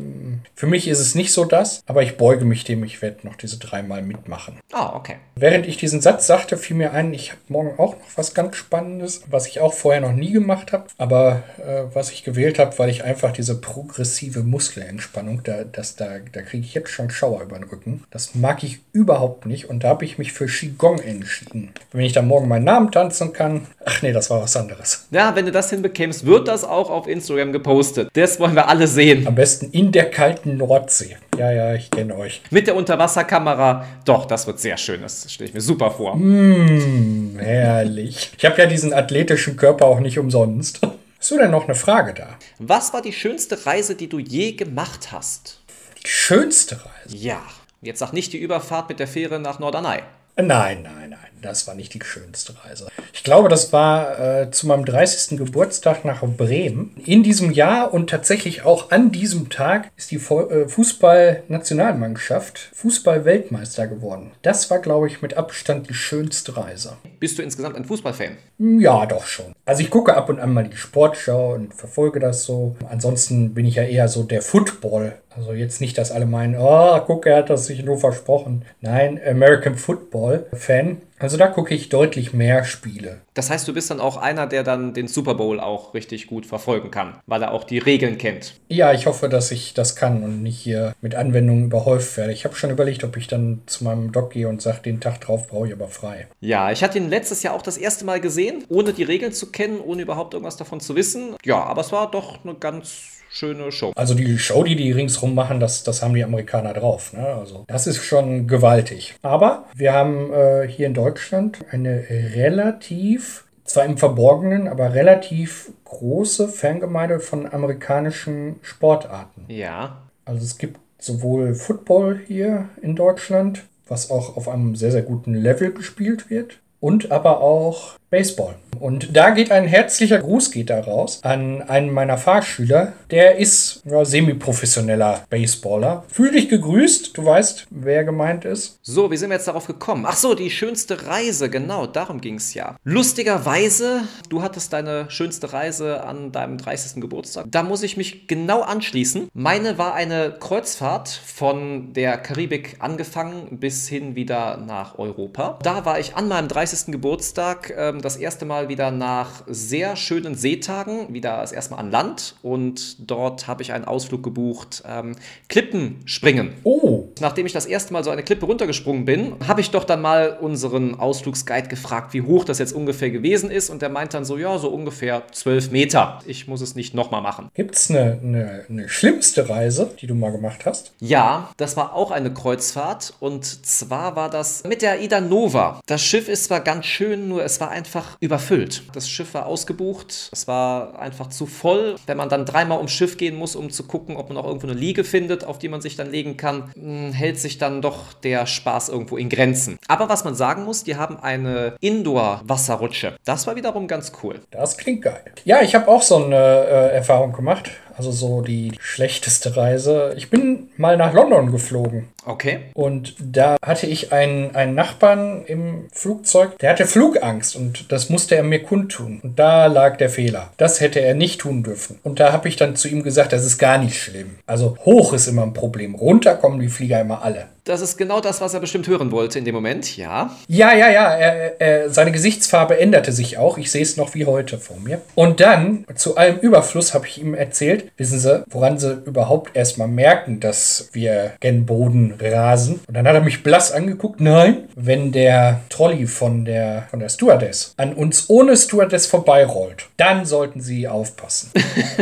für 0.56 0.66
mich 0.66 0.88
ist 0.88 1.00
es 1.00 1.14
nicht 1.14 1.32
so 1.32 1.46
das. 1.46 1.82
Aber 1.86 2.02
ich 2.02 2.18
beuge 2.18 2.44
mich 2.44 2.64
dem. 2.64 2.84
Ich 2.84 3.02
werde 3.04 3.28
noch 3.28 3.36
diese 3.36 3.60
dreimal 3.60 4.02
mitmachen. 4.02 4.60
Ah, 4.72 4.96
okay. 4.96 5.18
Während 5.36 5.68
ich 5.68 5.78
diesen 5.78 6.02
Satz 6.02 6.26
sagte, 6.26 6.58
fiel 6.58 6.76
mir 6.76 6.92
ein, 6.94 7.14
ich 7.14 7.32
habe 7.32 7.42
morgen 7.50 7.80
auch 7.80 7.96
noch 7.96 8.18
was 8.18 8.34
ganz 8.34 8.56
Spannendes, 8.56 9.22
was 9.30 9.46
ich 9.46 9.60
auch 9.62 9.74
vorher 9.74 10.02
noch 10.02 10.14
nie 10.14 10.32
gemacht 10.32 10.74
habe. 10.74 10.86
Aber 10.98 11.44
äh, 11.60 11.84
was 11.94 12.12
ich 12.12 12.24
gewählt 12.24 12.58
habe, 12.58 12.78
weil 12.80 12.90
ich 12.90 13.04
einfach 13.04 13.32
diese 13.32 13.62
progressive 13.62 14.42
Muskelentspannung, 14.42 15.44
da, 15.44 15.64
das, 15.64 15.96
da, 15.96 16.18
da 16.32 16.42
kriege 16.42 16.66
ich 16.66 16.74
jetzt 16.74 16.90
schon 16.90 17.12
Schauer 17.12 17.44
über 17.44 17.60
den 17.60 17.70
Rücken. 17.70 18.04
Das 18.10 18.34
mag 18.34 18.64
ich 18.64 18.80
überhaupt 18.92 19.46
nicht. 19.46 19.70
Und 19.70 19.84
da 19.84 19.90
habe 19.90 20.06
ich 20.06 20.18
mich 20.18 20.34
für 20.34 20.48
Qigong 20.48 20.98
entschieden. 21.00 21.74
Wenn 21.92 22.06
ich 22.06 22.14
dann 22.14 22.28
morgen 22.28 22.48
meinen 22.48 22.66
Namen 22.66 22.92
tanzen 22.92 23.34
kann. 23.34 23.68
Ach 23.86 24.02
nee, 24.02 24.14
das 24.14 24.32
war 24.32 24.42
was 24.42 24.58
anderes. 24.58 25.08
Ja, 25.12 25.36
wenn 25.36 25.46
du 25.46 25.52
das 25.52 25.70
hinbekämst, 25.70 26.26
wird 26.26 26.48
das 26.48 26.64
auch 26.64 26.90
auf 26.90 27.08
Instagram 27.08 27.54
gepostet 27.54 27.99
gepostet. 28.04 28.18
Das 28.18 28.40
wollen 28.40 28.56
wir 28.56 28.68
alle 28.68 28.88
sehen. 28.88 29.28
Am 29.28 29.36
besten 29.36 29.72
in 29.72 29.92
der 29.92 30.10
kalten 30.10 30.58
Nordsee. 30.58 31.18
Ja, 31.38 31.52
ja, 31.52 31.74
ich 31.74 31.90
kenne 31.92 32.16
euch. 32.16 32.42
Mit 32.50 32.68
der 32.68 32.76
Unterwasserkamera. 32.76 33.86
Doch, 34.06 34.26
das 34.26 34.48
wird 34.48 34.60
sehr 34.60 34.78
schön. 34.78 35.02
Das 35.02 35.32
stelle 35.32 35.50
ich 35.50 35.54
mir 35.54 35.62
super 35.62 35.92
vor. 35.92 36.16
Mmh, 36.16 37.40
herrlich. 37.40 38.32
Ich 38.38 38.46
habe 38.46 38.62
ja 38.62 38.68
diesen 38.68 38.94
athletischen 38.94 39.56
Körper 39.56 39.86
auch 39.86 40.00
nicht 40.00 40.20
umsonst. 40.20 40.82
Hast 41.20 41.32
du 41.32 41.38
denn 41.38 41.52
noch 41.52 41.66
eine 41.66 41.76
Frage 41.76 42.14
da? 42.14 42.38
Was 42.60 42.94
war 42.94 43.02
die 43.02 43.14
schönste 43.14 43.66
Reise, 43.66 43.96
die 43.96 44.08
du 44.08 44.20
je 44.20 44.54
gemacht 44.54 45.12
hast? 45.12 45.62
Die 46.04 46.08
schönste 46.08 46.76
Reise? 46.78 47.16
Ja. 47.16 47.42
Jetzt 47.82 48.00
sag 48.00 48.14
nicht 48.14 48.34
die 48.34 48.38
Überfahrt 48.38 48.90
mit 48.90 49.00
der 49.00 49.08
Fähre 49.08 49.40
nach 49.40 49.60
Norderney. 49.60 50.00
Nein, 50.36 50.84
nein, 50.84 51.10
nein 51.10 51.29
das 51.42 51.68
war 51.68 51.76
nicht 51.76 51.94
die 51.94 52.02
schönste 52.04 52.54
Reise. 52.64 52.88
Ich 53.14 53.24
glaube, 53.24 53.50
das 53.50 53.74
war 53.74 54.20
äh, 54.20 54.52
zu 54.52 54.68
meinem 54.68 54.86
30. 54.86 55.38
Geburtstag 55.38 56.06
nach 56.06 56.22
Bremen. 56.22 56.96
In 57.06 57.24
diesem 57.24 57.52
Jahr 57.52 57.94
und 57.94 58.10
tatsächlich 58.10 58.64
auch 58.64 58.92
an 58.92 59.12
diesem 59.12 59.50
Tag 59.50 59.92
ist 59.98 60.12
die 60.12 60.18
äh, 60.18 60.68
Fußballnationalmannschaft 60.68 62.70
Fußball-Weltmeister 62.74 63.88
geworden. 63.88 64.32
Das 64.42 64.70
war, 64.70 64.80
glaube 64.80 65.08
ich, 65.08 65.22
mit 65.22 65.36
Abstand 65.36 65.90
die 65.90 65.94
schönste 65.94 66.58
Reise. 66.58 66.98
Bist 67.20 67.38
du 67.38 67.42
insgesamt 67.42 67.76
ein 67.76 67.86
Fußballfan? 67.86 68.38
Ja, 68.58 69.06
doch 69.06 69.26
schon. 69.26 69.54
Also 69.70 69.84
ich 69.84 69.92
gucke 69.92 70.16
ab 70.16 70.30
und 70.30 70.40
an 70.40 70.52
mal 70.52 70.68
die 70.68 70.76
Sportschau 70.76 71.54
und 71.54 71.76
verfolge 71.76 72.20
das 72.20 72.44
so. 72.44 72.76
Ansonsten 72.90 73.54
bin 73.54 73.68
ich 73.68 73.76
ja 73.76 73.84
eher 73.84 74.08
so 74.08 74.24
der 74.24 74.42
Football. 74.42 75.20
Also 75.36 75.54
jetzt 75.54 75.80
nicht, 75.80 75.96
dass 76.00 76.12
alle 76.12 76.26
meinen, 76.26 76.56
oh, 76.58 77.00
guck, 77.06 77.28
er 77.28 77.38
hat 77.38 77.52
das 77.52 77.68
sich 77.68 77.84
nur 77.84 78.00
versprochen. 78.00 78.66
Nein, 78.82 79.22
American 79.24 79.76
Football 79.76 80.48
Fan. 80.54 81.04
Also 81.20 81.36
da 81.36 81.48
gucke 81.48 81.76
ich 81.76 81.90
deutlich 81.90 82.34
mehr 82.34 82.64
Spiele. 82.64 83.20
Das 83.34 83.50
heißt, 83.50 83.68
du 83.68 83.74
bist 83.74 83.92
dann 83.92 84.00
auch 84.00 84.16
einer, 84.16 84.48
der 84.48 84.64
dann 84.64 84.94
den 84.94 85.10
Super 85.10 85.36
Bowl 85.36 85.60
auch 85.60 85.94
richtig 85.94 86.28
gut 86.28 86.46
verfolgen 86.46 86.92
kann, 86.92 87.16
weil 87.26 87.42
er 87.44 87.52
auch 87.52 87.66
die 87.66 87.78
Regeln 87.78 88.18
kennt. 88.18 88.56
Ja, 88.70 88.94
ich 88.94 89.06
hoffe, 89.06 89.28
dass 89.28 89.52
ich 89.52 89.74
das 89.74 89.98
kann 89.98 90.24
und 90.24 90.42
nicht 90.42 90.58
hier 90.58 90.94
mit 91.02 91.16
Anwendungen 91.16 91.66
überhäuft 91.66 92.16
werde. 92.16 92.32
Ich 92.32 92.46
habe 92.46 92.56
schon 92.56 92.70
überlegt, 92.70 93.04
ob 93.04 93.18
ich 93.18 93.28
dann 93.28 93.62
zu 93.66 93.84
meinem 93.84 94.14
Doc 94.14 94.32
gehe 94.32 94.48
und 94.48 94.62
sage, 94.62 94.82
den 94.84 95.02
Tag 95.02 95.20
drauf 95.20 95.48
brauche 95.48 95.68
ich 95.68 95.74
aber 95.74 95.90
frei. 95.90 96.28
Ja, 96.40 96.72
ich 96.72 96.84
hatte 96.84 96.98
ihn 96.98 97.10
letztes 97.10 97.44
Jahr 97.44 97.54
auch 97.54 97.62
das 97.62 97.78
erste 97.78 98.06
Mal 98.06 98.22
gesehen, 98.22 98.64
ohne 98.70 98.94
die 98.94 99.04
Regeln 99.04 99.34
zu 99.34 99.52
kennen, 99.52 99.59
ohne 99.82 100.02
überhaupt 100.02 100.34
irgendwas 100.34 100.58
davon 100.58 100.80
zu 100.80 100.96
wissen. 100.96 101.36
Ja, 101.44 101.64
aber 101.64 101.82
es 101.82 101.92
war 101.92 102.10
doch 102.10 102.44
eine 102.44 102.56
ganz 102.56 103.20
schöne 103.30 103.72
Show. 103.72 103.92
Also 103.96 104.14
die 104.14 104.38
Show, 104.40 104.64
die 104.64 104.76
die 104.76 104.92
ringsrum 104.92 105.36
machen, 105.36 105.60
das, 105.60 105.84
das 105.84 106.02
haben 106.02 106.14
die 106.14 106.24
Amerikaner 106.24 106.74
drauf. 106.74 107.14
Ne? 107.14 107.26
Also 107.26 107.66
das 107.68 107.88
ist 107.88 108.04
schon 108.04 108.48
gewaltig. 108.48 109.16
Aber 109.22 109.66
wir 109.76 109.94
haben 109.94 110.34
äh, 110.34 110.68
hier 110.68 110.88
in 110.88 110.94
Deutschland 110.94 111.60
eine 111.72 112.06
relativ, 112.10 113.46
zwar 113.64 113.86
im 113.86 113.98
Verborgenen, 113.98 114.68
aber 114.68 114.94
relativ 114.94 115.72
große 115.86 116.48
Fangemeinde 116.48 117.20
von 117.20 117.52
amerikanischen 117.52 118.56
Sportarten. 118.62 119.46
Ja. 119.48 120.02
Also 120.26 120.44
es 120.44 120.58
gibt 120.58 120.80
sowohl 121.00 121.56
Football 121.56 122.20
hier 122.28 122.70
in 122.82 122.96
Deutschland, 122.96 123.64
was 123.88 124.12
auch 124.12 124.38
auf 124.38 124.48
einem 124.48 124.76
sehr, 124.76 124.92
sehr 124.92 125.02
guten 125.02 125.34
Level 125.34 125.72
gespielt 125.72 126.30
wird, 126.30 126.60
und 126.80 127.12
aber 127.12 127.42
auch 127.42 127.99
Baseball. 128.10 128.56
Und 128.80 129.16
da 129.16 129.32
geht 129.32 129.52
ein 129.52 129.68
herzlicher 129.68 130.20
Gruß 130.20 130.52
geht 130.52 130.70
da 130.70 130.80
raus 130.80 131.20
an 131.24 131.62
einen 131.62 131.92
meiner 131.92 132.18
Fahrschüler. 132.18 132.94
Der 133.12 133.38
ist 133.38 133.82
ja, 133.86 134.06
semi-professioneller 134.06 135.26
Baseballer. 135.30 136.06
Fühl 136.12 136.32
dich 136.32 136.50
gegrüßt. 136.50 137.18
Du 137.18 137.26
weißt, 137.26 137.68
wer 137.70 138.04
gemeint 138.04 138.46
ist. 138.46 138.80
So, 138.82 139.12
wie 139.12 139.18
sind 139.18 139.30
wir 139.30 139.36
jetzt 139.36 139.48
darauf 139.48 139.68
gekommen? 139.68 140.06
Ach 140.08 140.16
so, 140.16 140.34
die 140.34 140.50
schönste 140.50 141.08
Reise. 141.08 141.50
Genau, 141.50 141.88
darum 141.88 142.22
ging 142.22 142.36
es 142.36 142.54
ja. 142.54 142.78
Lustigerweise, 142.84 144.02
du 144.30 144.42
hattest 144.42 144.74
deine 144.74 145.10
schönste 145.10 145.52
Reise 145.52 146.04
an 146.04 146.32
deinem 146.32 146.58
30. 146.58 147.02
Geburtstag. 147.02 147.46
Da 147.50 147.64
muss 147.64 147.84
ich 147.84 147.98
mich 147.98 148.28
genau 148.28 148.62
anschließen. 148.62 149.30
Meine 149.34 149.78
war 149.78 149.94
eine 149.94 150.36
Kreuzfahrt 150.40 151.10
von 151.10 151.94
der 151.94 152.18
Karibik 152.18 152.78
angefangen 152.80 153.60
bis 153.60 153.88
hin 153.88 154.16
wieder 154.16 154.58
nach 154.58 154.98
Europa. 154.98 155.60
Da 155.64 155.86
war 155.86 156.00
ich 156.00 156.16
an 156.16 156.28
meinem 156.28 156.48
30. 156.48 156.92
Geburtstag 156.92 157.74
ähm, 157.78 157.99
das 158.02 158.18
erste 158.18 158.46
Mal 158.46 158.70
wieder 158.70 158.92
nach 158.92 159.44
sehr 159.48 159.96
schönen 159.96 160.36
Seetagen, 160.36 161.14
wieder 161.14 161.38
das 161.38 161.52
erste 161.52 161.74
Mal 161.74 161.80
an 161.80 161.92
Land 161.92 162.36
und 162.42 163.10
dort 163.10 163.48
habe 163.48 163.62
ich 163.62 163.74
einen 163.74 163.86
Ausflug 163.86 164.24
gebucht, 164.24 164.84
ähm, 164.88 165.16
Klippen 165.48 166.02
springen. 166.06 166.54
Oh! 166.64 167.10
Nachdem 167.20 167.46
ich 167.46 167.54
das 167.54 167.66
erste 167.66 167.94
Mal 167.94 168.04
so 168.04 168.10
eine 168.10 168.24
Klippe 168.24 168.46
runtergesprungen 168.46 169.06
bin, 169.06 169.36
habe 169.48 169.62
ich 169.62 169.72
doch 169.72 169.84
dann 169.84 170.02
mal 170.02 170.38
unseren 170.40 171.00
Ausflugsguide 171.00 171.68
gefragt, 171.68 172.14
wie 172.14 172.22
hoch 172.22 172.44
das 172.44 172.60
jetzt 172.60 172.74
ungefähr 172.74 173.10
gewesen 173.10 173.52
ist 173.52 173.70
und 173.70 173.82
der 173.82 173.90
meint 173.90 174.14
dann 174.14 174.26
so, 174.26 174.38
ja, 174.38 174.58
so 174.58 174.70
ungefähr 174.70 175.24
12 175.32 175.72
Meter. 175.72 176.20
Ich 176.26 176.48
muss 176.48 176.62
es 176.62 176.76
nicht 176.76 176.94
nochmal 176.94 177.22
machen. 177.22 177.50
Gibt 177.54 177.76
es 177.76 177.90
eine, 177.90 178.20
eine, 178.22 178.66
eine 178.70 178.90
schlimmste 178.90 179.50
Reise, 179.50 179.92
die 180.00 180.08
du 180.08 180.16
mal 180.16 180.32
gemacht 180.32 180.66
hast? 180.66 180.94
Ja, 181.00 181.50
das 181.58 181.78
war 181.78 181.94
auch 181.94 182.12
eine 182.12 182.34
Kreuzfahrt 182.34 183.14
und 183.20 183.46
zwar 183.66 184.16
war 184.16 184.30
das 184.30 184.64
mit 184.64 184.82
der 184.82 185.02
Ida 185.02 185.22
Nova. 185.22 185.82
Das 185.86 186.02
Schiff 186.02 186.30
ist 186.30 186.46
zwar 186.46 186.62
ganz 186.62 186.86
schön, 186.86 187.28
nur 187.28 187.44
es 187.44 187.60
war 187.60 187.70
einfach 187.70 187.89
überfüllt. 188.20 188.84
Das 188.94 189.10
Schiff 189.10 189.34
war 189.34 189.46
ausgebucht, 189.46 190.30
es 190.32 190.48
war 190.48 191.00
einfach 191.00 191.28
zu 191.28 191.46
voll. 191.46 191.96
Wenn 192.06 192.18
man 192.18 192.30
dann 192.30 192.46
dreimal 192.46 192.78
ums 192.78 192.92
Schiff 192.92 193.18
gehen 193.18 193.36
muss, 193.36 193.56
um 193.56 193.70
zu 193.70 193.84
gucken, 193.84 194.18
ob 194.18 194.30
man 194.30 194.38
auch 194.38 194.46
irgendwo 194.46 194.68
eine 194.68 194.78
Liege 194.78 195.04
findet, 195.04 195.44
auf 195.44 195.60
die 195.60 195.70
man 195.70 195.82
sich 195.82 195.96
dann 195.96 196.10
legen 196.12 196.38
kann, 196.38 196.72
hm, 196.74 197.12
hält 197.14 197.40
sich 197.40 197.58
dann 197.58 197.82
doch 197.82 198.14
der 198.14 198.46
Spaß 198.46 198.90
irgendwo 198.90 199.18
in 199.18 199.30
Grenzen. 199.30 199.78
Aber 199.88 200.10
was 200.10 200.24
man 200.24 200.36
sagen 200.36 200.64
muss, 200.64 200.84
die 200.84 200.96
haben 200.96 201.18
eine 201.20 201.76
Indoor-Wasserrutsche. 201.82 203.18
Das 203.26 203.48
war 203.48 203.56
wiederum 203.56 203.88
ganz 203.88 204.12
cool. 204.24 204.40
Das 204.52 204.78
klingt 204.78 205.04
geil. 205.04 205.24
Ja, 205.46 205.62
ich 205.62 205.76
habe 205.76 205.88
auch 205.88 206.02
so 206.02 206.24
eine 206.24 206.36
äh, 206.36 206.96
Erfahrung 206.96 207.34
gemacht. 207.34 207.72
Also 208.00 208.12
so 208.12 208.42
die 208.42 208.72
schlechteste 208.80 209.58
Reise. 209.58 210.14
Ich 210.16 210.30
bin 210.30 210.70
mal 210.78 210.96
nach 210.96 211.12
London 211.12 211.52
geflogen. 211.52 212.08
Okay. 212.26 212.60
Und 212.74 213.16
da 213.20 213.58
hatte 213.64 213.88
ich 213.88 214.12
einen, 214.12 214.56
einen 214.56 214.76
Nachbarn 214.76 215.44
im 215.46 215.88
Flugzeug, 215.92 216.58
der 216.60 216.72
hatte 216.72 216.86
Flugangst 216.86 217.56
und 217.56 217.92
das 217.92 218.10
musste 218.10 218.36
er 218.36 218.44
mir 218.44 218.62
kundtun. 218.62 219.20
Und 219.24 219.40
da 219.40 219.68
lag 219.68 219.98
der 219.98 220.10
Fehler. 220.10 220.52
Das 220.58 220.82
hätte 220.82 221.00
er 221.00 221.16
nicht 221.16 221.42
tun 221.42 221.64
dürfen. 221.64 222.00
Und 222.04 222.20
da 222.20 222.32
habe 222.32 222.48
ich 222.48 222.56
dann 222.56 222.76
zu 222.76 222.88
ihm 222.88 223.04
gesagt, 223.04 223.34
das 223.34 223.46
ist 223.46 223.58
gar 223.58 223.78
nicht 223.78 224.02
schlimm. 224.02 224.38
Also 224.46 224.78
hoch 224.86 225.14
ist 225.14 225.28
immer 225.28 225.44
ein 225.44 225.54
Problem. 225.54 225.96
Runter 225.96 226.36
kommen 226.36 226.60
die 226.60 226.70
Flieger 226.70 227.02
immer 227.02 227.24
alle. 227.24 227.48
Das 227.70 227.82
ist 227.82 227.98
genau 227.98 228.20
das, 228.20 228.42
was 228.42 228.56
er 228.56 228.62
bestimmt 228.62 228.88
hören 228.88 229.12
wollte 229.12 229.38
in 229.38 229.46
dem 229.46 229.54
Moment, 229.54 229.96
ja. 229.96 230.32
Ja, 230.48 230.74
ja, 230.74 230.90
ja. 230.90 231.14
Er, 231.14 231.62
er, 231.62 231.90
seine 231.92 232.12
Gesichtsfarbe 232.12 232.80
änderte 232.80 233.12
sich 233.12 233.38
auch. 233.38 233.60
Ich 233.60 233.70
sehe 233.70 233.84
es 233.84 233.96
noch 233.96 234.16
wie 234.16 234.26
heute 234.26 234.58
vor 234.58 234.78
mir. 234.80 235.02
Und 235.14 235.40
dann, 235.40 235.86
zu 235.94 236.18
allem 236.18 236.40
Überfluss, 236.40 236.96
habe 236.96 237.06
ich 237.06 237.22
ihm 237.22 237.36
erzählt, 237.36 237.92
wissen 237.96 238.18
Sie, 238.20 238.44
woran 238.50 238.80
Sie 238.80 239.04
überhaupt 239.06 239.56
erstmal 239.56 239.88
merken, 239.88 240.40
dass 240.40 240.90
wir 240.94 241.34
gen 241.42 241.68
Boden 241.68 242.09
rasen. 242.20 242.80
Und 242.88 242.94
dann 242.94 243.08
hat 243.08 243.16
er 243.16 243.22
mich 243.22 243.44
blass 243.44 243.72
angeguckt. 243.72 244.22
Nein, 244.22 244.70
wenn 244.76 245.12
der 245.12 245.62
Trolley 245.70 246.08
von 246.08 246.46
der, 246.46 246.88
von 246.90 247.00
der 247.00 247.10
Stewardess 247.10 247.74
an 247.78 247.94
uns 247.94 248.30
ohne 248.30 248.56
Stewardess 248.56 249.08
vorbeirollt, 249.08 249.88
dann 249.98 250.26
sollten 250.26 250.62
Sie 250.62 250.88
aufpassen. 250.88 251.52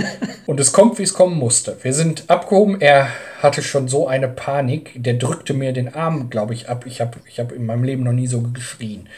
Und 0.46 0.60
es 0.60 0.72
kommt, 0.72 0.98
wie 0.98 1.04
es 1.04 1.13
kommen 1.13 1.38
musste. 1.38 1.78
Wir 1.82 1.93
sind 1.93 2.26
abgehoben. 2.28 2.80
Er 2.80 3.10
hatte 3.41 3.62
schon 3.62 3.88
so 3.88 4.08
eine 4.08 4.28
Panik. 4.28 4.91
Der 4.96 5.15
drückte 5.15 5.54
mir 5.54 5.74
den 5.74 5.93
Arm, 5.93 6.30
glaube 6.30 6.54
ich, 6.54 6.70
ab. 6.70 6.86
Ich 6.86 7.02
habe 7.02 7.17
ich 7.28 7.39
hab 7.39 7.52
in 7.52 7.65
meinem 7.65 7.84
Leben 7.84 8.04
noch 8.04 8.13
nie 8.13 8.28
so 8.28 8.41
geschrien. 8.41 9.10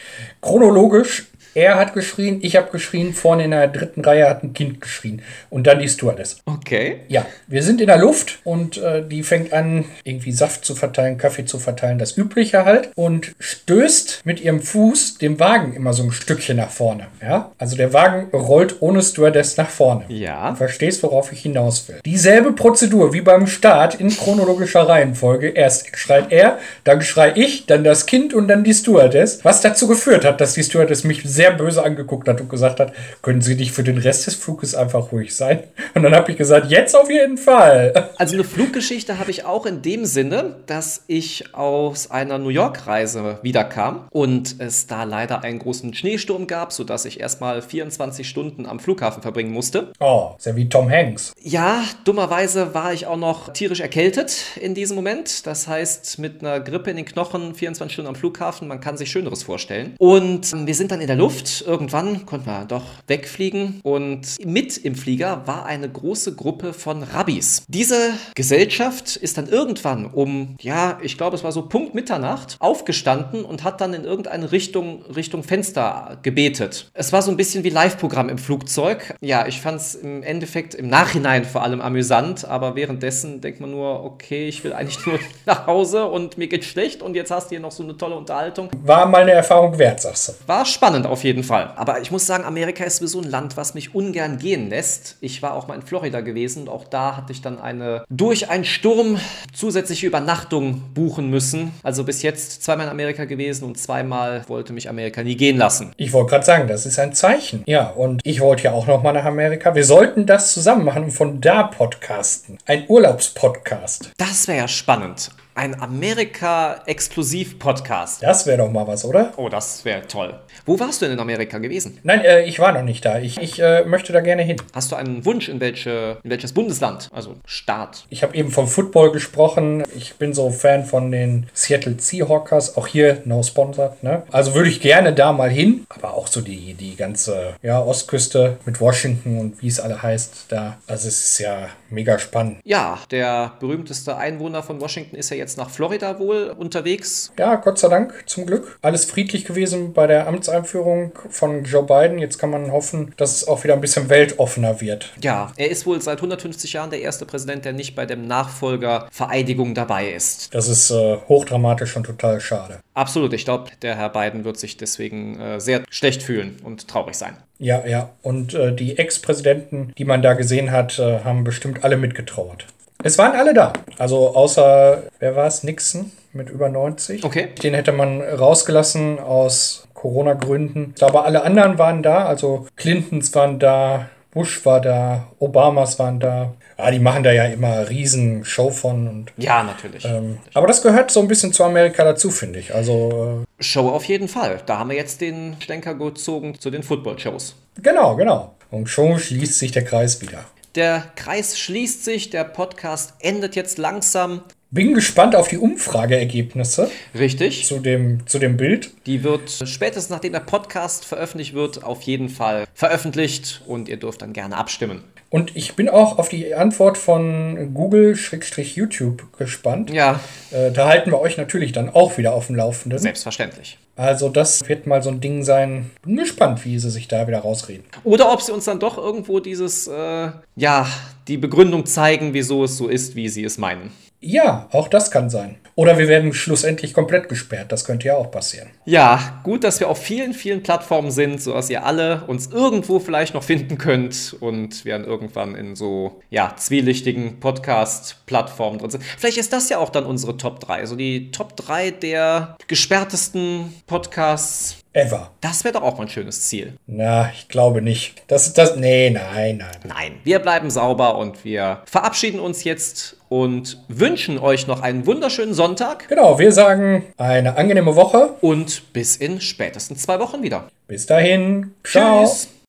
Chronologisch 0.41 1.27
er 1.53 1.75
hat 1.75 1.93
geschrien, 1.93 2.39
ich 2.41 2.55
habe 2.55 2.71
geschrien, 2.71 3.13
vorne 3.13 3.45
in 3.45 3.51
der 3.51 3.67
dritten 3.67 4.01
Reihe 4.01 4.29
hat 4.29 4.43
ein 4.43 4.53
Kind 4.53 4.81
geschrien. 4.81 5.21
Und 5.49 5.67
dann 5.67 5.79
die 5.79 5.87
Stewardess. 5.87 6.37
Okay. 6.45 7.01
Ja, 7.07 7.25
wir 7.47 7.63
sind 7.63 7.81
in 7.81 7.87
der 7.87 7.97
Luft 7.97 8.39
und 8.43 8.77
äh, 8.77 9.03
die 9.07 9.23
fängt 9.23 9.53
an, 9.53 9.85
irgendwie 10.03 10.31
Saft 10.31 10.65
zu 10.65 10.75
verteilen, 10.75 11.17
Kaffee 11.17 11.45
zu 11.45 11.59
verteilen, 11.59 11.99
das 11.99 12.17
Übliche 12.17 12.65
halt. 12.65 12.91
Und 12.95 13.33
stößt 13.39 14.21
mit 14.25 14.41
ihrem 14.41 14.61
Fuß 14.61 15.17
dem 15.17 15.39
Wagen 15.39 15.73
immer 15.73 15.93
so 15.93 16.03
ein 16.03 16.11
Stückchen 16.11 16.57
nach 16.57 16.69
vorne. 16.69 17.07
Ja? 17.21 17.51
Also 17.57 17.75
der 17.75 17.93
Wagen 17.93 18.29
rollt 18.31 18.81
ohne 18.81 19.01
Stewardess 19.01 19.57
nach 19.57 19.69
vorne. 19.69 20.05
Ja. 20.09 20.51
Du 20.51 20.57
verstehst, 20.57 21.03
worauf 21.03 21.31
ich 21.31 21.41
hinaus 21.41 21.87
will. 21.87 21.99
Dieselbe 22.05 22.53
Prozedur 22.53 23.13
wie 23.13 23.21
beim 23.21 23.47
Start 23.47 23.95
in 23.95 24.09
chronologischer 24.09 24.87
Reihenfolge. 24.87 25.49
Erst 25.49 25.97
schreit 25.97 26.31
er, 26.31 26.59
dann 26.83 27.01
schrei 27.01 27.33
ich, 27.35 27.65
dann 27.65 27.83
das 27.83 28.05
Kind 28.05 28.33
und 28.33 28.47
dann 28.47 28.63
die 28.63 28.73
Stewardess. 28.73 29.39
Was 29.43 29.61
dazu 29.61 29.87
geführt 29.87 30.25
hat, 30.25 30.41
dass 30.41 30.53
die 30.53 30.63
Stewardess 30.63 31.03
mich 31.03 31.23
sehr 31.23 31.38
böse 31.51 31.83
angeguckt 31.83 32.27
hat 32.27 32.41
und 32.41 32.49
gesagt 32.49 32.79
hat, 32.79 32.93
können 33.21 33.41
Sie 33.41 33.55
nicht 33.55 33.71
für 33.71 33.83
den 33.83 33.97
Rest 33.97 34.27
des 34.27 34.35
Fluges 34.35 34.75
einfach 34.75 35.11
ruhig 35.11 35.35
sein? 35.35 35.63
Und 35.95 36.03
dann 36.03 36.13
habe 36.13 36.31
ich 36.31 36.37
gesagt, 36.37 36.69
jetzt 36.69 36.95
auf 36.95 37.09
jeden 37.09 37.37
Fall. 37.37 38.09
Also 38.17 38.35
eine 38.35 38.43
Fluggeschichte 38.43 39.19
habe 39.19 39.31
ich 39.31 39.45
auch 39.45 39.65
in 39.65 39.81
dem 39.81 40.05
Sinne, 40.05 40.57
dass 40.65 41.03
ich 41.07 41.55
aus 41.55 42.11
einer 42.11 42.37
New 42.37 42.49
York-Reise 42.49 43.39
wiederkam 43.41 44.07
und 44.11 44.55
es 44.59 44.87
da 44.87 45.03
leider 45.03 45.43
einen 45.43 45.59
großen 45.59 45.93
Schneesturm 45.93 46.47
gab, 46.47 46.73
sodass 46.73 47.05
ich 47.05 47.19
erstmal 47.19 47.61
24 47.61 48.27
Stunden 48.27 48.65
am 48.65 48.79
Flughafen 48.79 49.21
verbringen 49.21 49.51
musste. 49.51 49.93
Oh, 49.99 50.35
ja 50.43 50.55
wie 50.55 50.67
Tom 50.67 50.89
Hanks. 50.89 51.33
Ja, 51.41 51.83
dummerweise 52.03 52.73
war 52.73 52.93
ich 52.93 53.05
auch 53.07 53.17
noch 53.17 53.53
tierisch 53.53 53.79
erkältet 53.79 54.57
in 54.59 54.73
diesem 54.75 54.95
Moment. 54.95 55.45
Das 55.47 55.67
heißt, 55.67 56.19
mit 56.19 56.41
einer 56.41 56.59
Grippe 56.59 56.89
in 56.89 56.97
den 56.97 57.05
Knochen 57.05 57.53
24 57.55 57.93
Stunden 57.93 58.09
am 58.09 58.15
Flughafen, 58.15 58.67
man 58.67 58.81
kann 58.81 58.97
sich 58.97 59.09
Schöneres 59.11 59.43
vorstellen. 59.43 59.95
Und 59.99 60.51
wir 60.65 60.75
sind 60.75 60.91
dann 60.91 61.01
in 61.01 61.07
der 61.07 61.15
Luft. 61.15 61.28
Irgendwann 61.65 62.25
konnten 62.25 62.47
wir 62.47 62.65
doch 62.65 62.83
wegfliegen. 63.07 63.79
Und 63.83 64.43
mit 64.45 64.77
im 64.77 64.95
Flieger 64.95 65.43
war 65.45 65.65
eine 65.65 65.89
große 65.89 66.35
Gruppe 66.35 66.73
von 66.73 67.03
Rabbis. 67.03 67.63
Diese 67.67 68.13
Gesellschaft 68.35 69.15
ist 69.15 69.37
dann 69.37 69.47
irgendwann 69.47 70.05
um, 70.05 70.55
ja, 70.59 70.97
ich 71.01 71.17
glaube, 71.17 71.35
es 71.35 71.43
war 71.43 71.51
so 71.51 71.63
Punkt 71.63 71.95
Mitternacht, 71.95 72.57
aufgestanden 72.59 73.45
und 73.45 73.63
hat 73.63 73.81
dann 73.81 73.93
in 73.93 74.03
irgendeine 74.03 74.51
Richtung, 74.51 75.03
Richtung 75.15 75.43
Fenster 75.43 76.17
gebetet. 76.21 76.89
Es 76.93 77.13
war 77.13 77.21
so 77.21 77.31
ein 77.31 77.37
bisschen 77.37 77.63
wie 77.63 77.69
Live-Programm 77.69 78.29
im 78.29 78.37
Flugzeug. 78.37 79.15
Ja, 79.21 79.47
ich 79.47 79.61
fand 79.61 79.81
es 79.81 79.95
im 79.95 80.23
Endeffekt 80.23 80.75
im 80.75 80.87
Nachhinein 80.87 81.45
vor 81.45 81.63
allem 81.63 81.81
amüsant, 81.81 82.45
aber 82.45 82.75
währenddessen 82.75 83.41
denkt 83.41 83.59
man 83.59 83.71
nur, 83.71 84.03
okay, 84.03 84.47
ich 84.47 84.63
will 84.63 84.73
eigentlich 84.73 85.05
nur 85.05 85.19
nach 85.45 85.67
Hause 85.67 86.05
und 86.05 86.37
mir 86.37 86.47
geht's 86.47 86.67
schlecht 86.67 87.01
und 87.01 87.15
jetzt 87.15 87.31
hast 87.31 87.45
du 87.45 87.49
hier 87.51 87.59
noch 87.59 87.71
so 87.71 87.83
eine 87.83 87.97
tolle 87.97 88.15
Unterhaltung. 88.15 88.69
War 88.83 89.05
mal 89.05 89.21
eine 89.21 89.31
Erfahrung 89.31 89.77
wert, 89.77 90.01
sagst 90.01 90.29
du. 90.29 90.33
War 90.47 90.65
spannend 90.65 91.05
auf 91.05 91.18
jeden 91.23 91.43
Fall. 91.43 91.73
Aber 91.75 92.01
ich 92.01 92.11
muss 92.11 92.25
sagen, 92.25 92.43
Amerika 92.43 92.83
ist 92.83 92.97
sowieso 92.97 93.21
ein 93.21 93.29
Land, 93.29 93.57
was 93.57 93.73
mich 93.73 93.95
ungern 93.95 94.37
gehen 94.37 94.69
lässt. 94.69 95.17
Ich 95.21 95.41
war 95.41 95.53
auch 95.53 95.67
mal 95.67 95.75
in 95.75 95.81
Florida 95.81 96.21
gewesen 96.21 96.63
und 96.63 96.69
auch 96.69 96.85
da 96.85 97.17
hatte 97.17 97.31
ich 97.31 97.41
dann 97.41 97.59
eine 97.59 98.03
durch 98.09 98.49
einen 98.49 98.65
Sturm 98.65 99.17
zusätzliche 99.53 100.07
Übernachtung 100.07 100.81
buchen 100.93 101.29
müssen. 101.29 101.71
Also 101.83 102.03
bis 102.03 102.21
jetzt 102.21 102.63
zweimal 102.63 102.85
in 102.87 102.91
Amerika 102.91 103.25
gewesen 103.25 103.65
und 103.65 103.77
zweimal 103.77 104.43
wollte 104.47 104.73
mich 104.73 104.89
Amerika 104.89 105.23
nie 105.23 105.35
gehen 105.35 105.57
lassen. 105.57 105.91
Ich 105.97 106.13
wollte 106.13 106.31
gerade 106.31 106.45
sagen, 106.45 106.67
das 106.67 106.85
ist 106.85 106.99
ein 106.99 107.13
Zeichen. 107.13 107.63
Ja, 107.65 107.89
und 107.89 108.21
ich 108.23 108.41
wollte 108.41 108.63
ja 108.63 108.71
auch 108.71 108.87
noch 108.87 109.03
mal 109.03 109.13
nach 109.13 109.25
Amerika. 109.25 109.75
Wir 109.75 109.85
sollten 109.85 110.25
das 110.25 110.53
zusammen 110.53 110.85
machen 110.85 111.05
und 111.05 111.11
von 111.11 111.41
da 111.41 111.63
podcasten. 111.63 112.57
Ein 112.65 112.85
Urlaubspodcast. 112.87 114.11
Das 114.17 114.47
wäre 114.47 114.59
ja 114.59 114.67
spannend. 114.67 115.31
Ein 115.59 115.75
Amerika-Exklusiv-Podcast. 115.81 118.23
Das 118.23 118.45
wäre 118.45 118.59
doch 118.59 118.71
mal 118.71 118.87
was, 118.87 119.03
oder? 119.03 119.33
Oh, 119.35 119.49
das 119.49 119.83
wäre 119.83 120.07
toll. 120.07 120.39
Wo 120.65 120.79
warst 120.79 121.01
du 121.01 121.05
denn 121.05 121.15
in 121.15 121.19
Amerika 121.19 121.57
gewesen? 121.57 121.99
Nein, 122.03 122.23
äh, 122.23 122.45
ich 122.45 122.59
war 122.59 122.71
noch 122.71 122.83
nicht 122.83 123.03
da. 123.03 123.19
Ich, 123.19 123.37
ich 123.41 123.61
äh, 123.61 123.83
möchte 123.83 124.13
da 124.13 124.21
gerne 124.21 124.43
hin. 124.43 124.55
Hast 124.73 124.93
du 124.93 124.95
einen 124.95 125.25
Wunsch, 125.25 125.49
in, 125.49 125.59
welche, 125.59 126.15
in 126.23 126.29
welches 126.29 126.53
Bundesland? 126.53 127.09
Also 127.11 127.35
Staat. 127.43 128.05
Ich 128.09 128.23
habe 128.23 128.37
eben 128.37 128.51
vom 128.51 128.69
Football 128.69 129.11
gesprochen. 129.11 129.83
Ich 129.93 130.15
bin 130.15 130.33
so 130.33 130.49
Fan 130.49 130.85
von 130.85 131.11
den 131.11 131.47
Seattle 131.53 131.95
Seahawkers. 131.99 132.77
Auch 132.77 132.87
hier 132.87 133.21
no 133.25 133.43
sponsored. 133.43 134.01
Ne? 134.01 134.23
Also 134.31 134.55
würde 134.55 134.69
ich 134.69 134.79
gerne 134.79 135.11
da 135.11 135.33
mal 135.33 135.49
hin. 135.49 135.85
Aber 135.89 136.13
auch 136.13 136.27
so 136.27 136.39
die, 136.39 136.73
die 136.73 136.95
ganze 136.95 137.55
ja, 137.61 137.81
Ostküste 137.81 138.59
mit 138.63 138.79
Washington 138.79 139.37
und 139.37 139.61
wie 139.61 139.67
es 139.67 139.81
alle 139.81 140.01
heißt 140.01 140.45
da. 140.47 140.77
Also 140.87 141.09
es 141.09 141.31
ist 141.31 141.39
ja 141.39 141.67
mega 141.91 142.19
spannend. 142.19 142.59
Ja, 142.63 142.99
der 143.11 143.53
berühmteste 143.59 144.17
Einwohner 144.17 144.63
von 144.63 144.81
Washington 144.81 145.15
ist 145.15 145.29
ja 145.29 145.37
jetzt 145.37 145.57
nach 145.57 145.69
Florida 145.69 146.19
wohl 146.19 146.53
unterwegs. 146.57 147.31
Ja, 147.37 147.55
Gott 147.55 147.79
sei 147.79 147.89
Dank, 147.89 148.23
zum 148.25 148.45
Glück. 148.45 148.77
Alles 148.81 149.05
friedlich 149.05 149.45
gewesen 149.45 149.93
bei 149.93 150.07
der 150.07 150.27
Amtseinführung 150.27 151.11
von 151.29 151.63
Joe 151.63 151.83
Biden. 151.83 152.19
Jetzt 152.19 152.37
kann 152.37 152.49
man 152.49 152.71
hoffen, 152.71 153.13
dass 153.17 153.35
es 153.35 153.47
auch 153.47 153.63
wieder 153.63 153.73
ein 153.73 153.81
bisschen 153.81 154.09
weltoffener 154.09 154.81
wird. 154.81 155.11
Ja, 155.21 155.51
er 155.57 155.69
ist 155.69 155.85
wohl 155.85 156.01
seit 156.01 156.17
150 156.17 156.73
Jahren 156.73 156.89
der 156.89 157.01
erste 157.01 157.25
Präsident, 157.25 157.65
der 157.65 157.73
nicht 157.73 157.95
bei 157.95 158.05
dem 158.05 158.27
Nachfolger 158.27 159.07
Vereidigung 159.11 159.73
dabei 159.75 160.11
ist. 160.11 160.53
Das 160.53 160.67
ist 160.67 160.91
äh, 160.91 161.17
hochdramatisch 161.27 161.95
und 161.95 162.05
total 162.05 162.39
schade. 162.39 162.79
Absolut, 162.99 163.31
ich 163.31 163.45
glaube, 163.45 163.71
der 163.81 163.95
Herr 163.95 164.09
Biden 164.09 164.43
wird 164.43 164.57
sich 164.57 164.75
deswegen 164.75 165.39
äh, 165.39 165.61
sehr 165.61 165.83
schlecht 165.89 166.21
fühlen 166.21 166.59
und 166.65 166.89
traurig 166.89 167.15
sein. 167.15 167.37
Ja, 167.57 167.85
ja. 167.87 168.09
Und 168.21 168.53
äh, 168.53 168.75
die 168.75 168.97
Ex-Präsidenten, 168.97 169.93
die 169.97 170.03
man 170.03 170.21
da 170.21 170.33
gesehen 170.33 170.71
hat, 170.71 170.99
äh, 170.99 171.19
haben 171.23 171.45
bestimmt 171.45 171.85
alle 171.85 171.95
mitgetrauert. 171.95 172.65
Es 173.01 173.17
waren 173.17 173.37
alle 173.37 173.53
da. 173.53 173.71
Also 173.97 174.35
außer, 174.35 175.03
wer 175.19 175.35
war 175.37 175.47
es? 175.47 175.63
Nixon 175.63 176.11
mit 176.33 176.49
über 176.49 176.67
90. 176.67 177.23
Okay. 177.23 177.47
Den 177.63 177.73
hätte 177.73 177.93
man 177.93 178.21
rausgelassen 178.21 179.19
aus 179.19 179.87
Corona-Gründen. 179.93 180.93
Aber 180.99 181.23
alle 181.23 181.43
anderen 181.43 181.77
waren 181.77 182.03
da. 182.03 182.25
Also 182.25 182.67
Clintons 182.75 183.33
waren 183.33 183.59
da, 183.59 184.09
Bush 184.31 184.63
war 184.65 184.79
da, 184.79 185.27
Obamas 185.39 185.97
waren 185.99 186.19
da. 186.19 186.53
Ja, 186.77 186.91
die 186.91 186.99
machen 186.99 187.23
da 187.23 187.31
ja 187.31 187.45
immer 187.45 187.89
riesen 187.89 188.45
Show 188.45 188.69
von. 188.69 189.07
Und, 189.07 189.31
Ja, 189.37 189.63
natürlich. 189.63 190.05
ähm, 190.05 190.37
aber 190.53 190.67
das 190.67 190.81
gehört 190.81 191.11
so 191.11 191.19
ein 191.19 191.27
bisschen 191.27 191.51
zu 191.51 191.63
Amerika 191.63 192.03
dazu, 192.03 192.29
finde 192.29 192.59
ich. 192.59 192.73
Also 192.73 193.45
äh, 193.59 193.63
Show 193.63 193.89
auf 193.89 194.05
jeden 194.05 194.27
Fall. 194.27 194.61
Da 194.65 194.79
haben 194.79 194.89
wir 194.89 194.97
jetzt 194.97 195.19
den 195.21 195.57
Schlenker 195.59 195.95
gezogen 195.95 196.59
zu 196.59 196.69
den 196.69 196.83
Football-Shows. 196.83 197.55
genau, 197.81 198.15
genau. 198.15 198.53
Und 198.71 198.87
schon 198.87 199.17
schließt 199.17 199.57
sich 199.57 199.71
der 199.71 199.83
Kreis 199.83 200.21
wieder. 200.21 200.45
Der 200.75 201.03
Kreis 201.15 201.57
schließt 201.57 202.05
sich, 202.05 202.29
der 202.29 202.43
Podcast 202.43 203.15
endet 203.19 203.55
jetzt 203.55 203.79
langsam. 203.79 204.41
Bin 204.71 204.93
gespannt 204.93 205.35
auf 205.35 205.47
die 205.47 205.57
Umfrageergebnisse 205.57 206.91
Richtig. 207.17 207.65
zu 207.65 207.79
dem, 207.79 208.27
zu 208.27 208.37
dem 208.37 208.55
Bild. 208.55 208.91
Die 209.07 209.23
wird 209.23 209.49
spätestens 209.65 210.11
nachdem 210.11 210.33
der 210.33 210.41
Podcast 210.41 211.05
veröffentlicht 211.05 211.55
wird, 211.55 211.83
auf 211.83 212.03
jeden 212.03 212.29
Fall 212.29 212.65
veröffentlicht 212.75 213.63
und 213.65 213.89
ihr 213.89 213.97
dürft 213.97 214.21
dann 214.21 214.31
gerne 214.31 214.57
abstimmen. 214.57 215.03
Und 215.31 215.55
ich 215.55 215.75
bin 215.75 215.89
auch 215.89 216.19
auf 216.19 216.29
die 216.29 216.53
Antwort 216.53 216.99
von 216.99 217.73
Google-YouTube 217.73 219.35
gespannt. 219.37 219.91
Ja, 219.91 220.19
Äh, 220.51 220.71
da 220.71 220.87
halten 220.87 221.11
wir 221.11 221.19
euch 221.19 221.37
natürlich 221.37 221.71
dann 221.71 221.89
auch 221.89 222.17
wieder 222.19 222.33
auf 222.33 222.47
dem 222.47 222.55
Laufenden. 222.55 222.99
selbstverständlich. 222.99 223.77
Also 223.95 224.29
das 224.29 224.67
wird 224.69 224.85
mal 224.87 225.01
so 225.03 225.09
ein 225.09 225.19
Ding 225.19 225.43
sein. 225.43 225.89
Bin 226.03 226.15
gespannt, 226.17 226.63
wie 226.65 226.77
sie 226.79 226.89
sich 226.91 227.07
da 227.07 227.27
wieder 227.27 227.39
rausreden. 227.39 227.85
Oder 228.03 228.31
ob 228.31 228.41
sie 228.41 228.51
uns 228.51 228.65
dann 228.65 228.79
doch 228.79 228.97
irgendwo 228.99 229.39
dieses, 229.39 229.87
äh, 229.87 230.29
ja, 230.55 230.87
die 231.27 231.37
Begründung 231.37 231.85
zeigen, 231.87 232.33
wieso 232.33 232.63
es 232.63 232.77
so 232.77 232.87
ist, 232.87 233.15
wie 233.15 233.29
sie 233.29 233.43
es 233.43 233.57
meinen. 233.57 233.91
Ja, 234.21 234.67
auch 234.71 234.87
das 234.87 235.11
kann 235.11 235.29
sein. 235.29 235.57
Oder 235.75 235.97
wir 235.97 236.09
werden 236.09 236.33
schlussendlich 236.33 236.93
komplett 236.93 237.29
gesperrt. 237.29 237.71
Das 237.71 237.85
könnte 237.85 238.07
ja 238.07 238.15
auch 238.15 238.31
passieren. 238.31 238.67
Ja, 238.83 239.39
gut, 239.43 239.63
dass 239.63 239.79
wir 239.79 239.87
auf 239.87 239.97
vielen, 239.97 240.33
vielen 240.33 240.61
Plattformen 240.61 241.09
sind, 241.09 241.41
sodass 241.41 241.69
ihr 241.69 241.85
alle 241.85 242.25
uns 242.27 242.47
irgendwo 242.47 242.99
vielleicht 242.99 243.33
noch 243.33 243.43
finden 243.43 243.77
könnt 243.77 244.35
und 244.41 244.83
wir 244.83 244.91
dann 244.97 245.05
irgendwann 245.05 245.55
in 245.55 245.77
so, 245.77 246.21
ja, 246.29 246.53
zwielichtigen 246.57 247.39
Podcast-Plattformen 247.39 248.79
drin 248.79 248.89
sind. 248.89 249.05
Vielleicht 249.17 249.37
ist 249.37 249.53
das 249.53 249.69
ja 249.69 249.77
auch 249.77 249.89
dann 249.89 250.05
unsere 250.05 250.35
Top 250.35 250.59
3, 250.59 250.79
also 250.79 250.97
die 250.97 251.31
Top 251.31 251.55
3 251.55 251.91
der 251.91 252.57
gesperrtesten 252.67 253.73
Podcasts. 253.87 254.83
Ever. 254.93 255.31
Das 255.41 255.63
wäre 255.63 255.73
doch 255.75 255.83
auch 255.83 255.97
mal 255.97 256.03
ein 256.05 256.09
schönes 256.09 256.47
Ziel. 256.47 256.73
Na, 256.87 257.29
ich 257.31 257.47
glaube 257.47 257.81
nicht. 257.81 258.23
Das 258.27 258.47
ist 258.47 258.57
das. 258.57 258.75
Nee, 258.75 259.11
nein, 259.11 259.57
nein. 259.57 259.69
Nein, 259.87 260.13
wir 260.23 260.39
bleiben 260.39 260.69
sauber 260.71 261.17
und 261.17 261.45
wir 261.45 261.83
verabschieden 261.85 262.39
uns 262.39 262.63
jetzt 262.63 263.15
und 263.29 263.83
wünschen 263.87 264.39
euch 264.39 264.65
noch 264.65 264.81
einen 264.81 265.05
wunderschönen 265.05 265.53
Sonntag 265.53 266.07
Genau, 266.09 266.39
wir 266.39 266.51
sagen 266.51 267.05
eine 267.17 267.55
angenehme 267.57 267.95
Woche. 267.95 268.35
und 268.41 268.91
bis 268.91 269.15
in 269.15 269.39
spätestens 269.39 270.01
zwei 270.01 270.19
Wochen 270.19 270.41
wieder. 270.41 270.67
Bis 270.87 271.05
dahin. 271.05 271.75
Ciao. 271.83 272.23
Tschüss. 272.25 272.49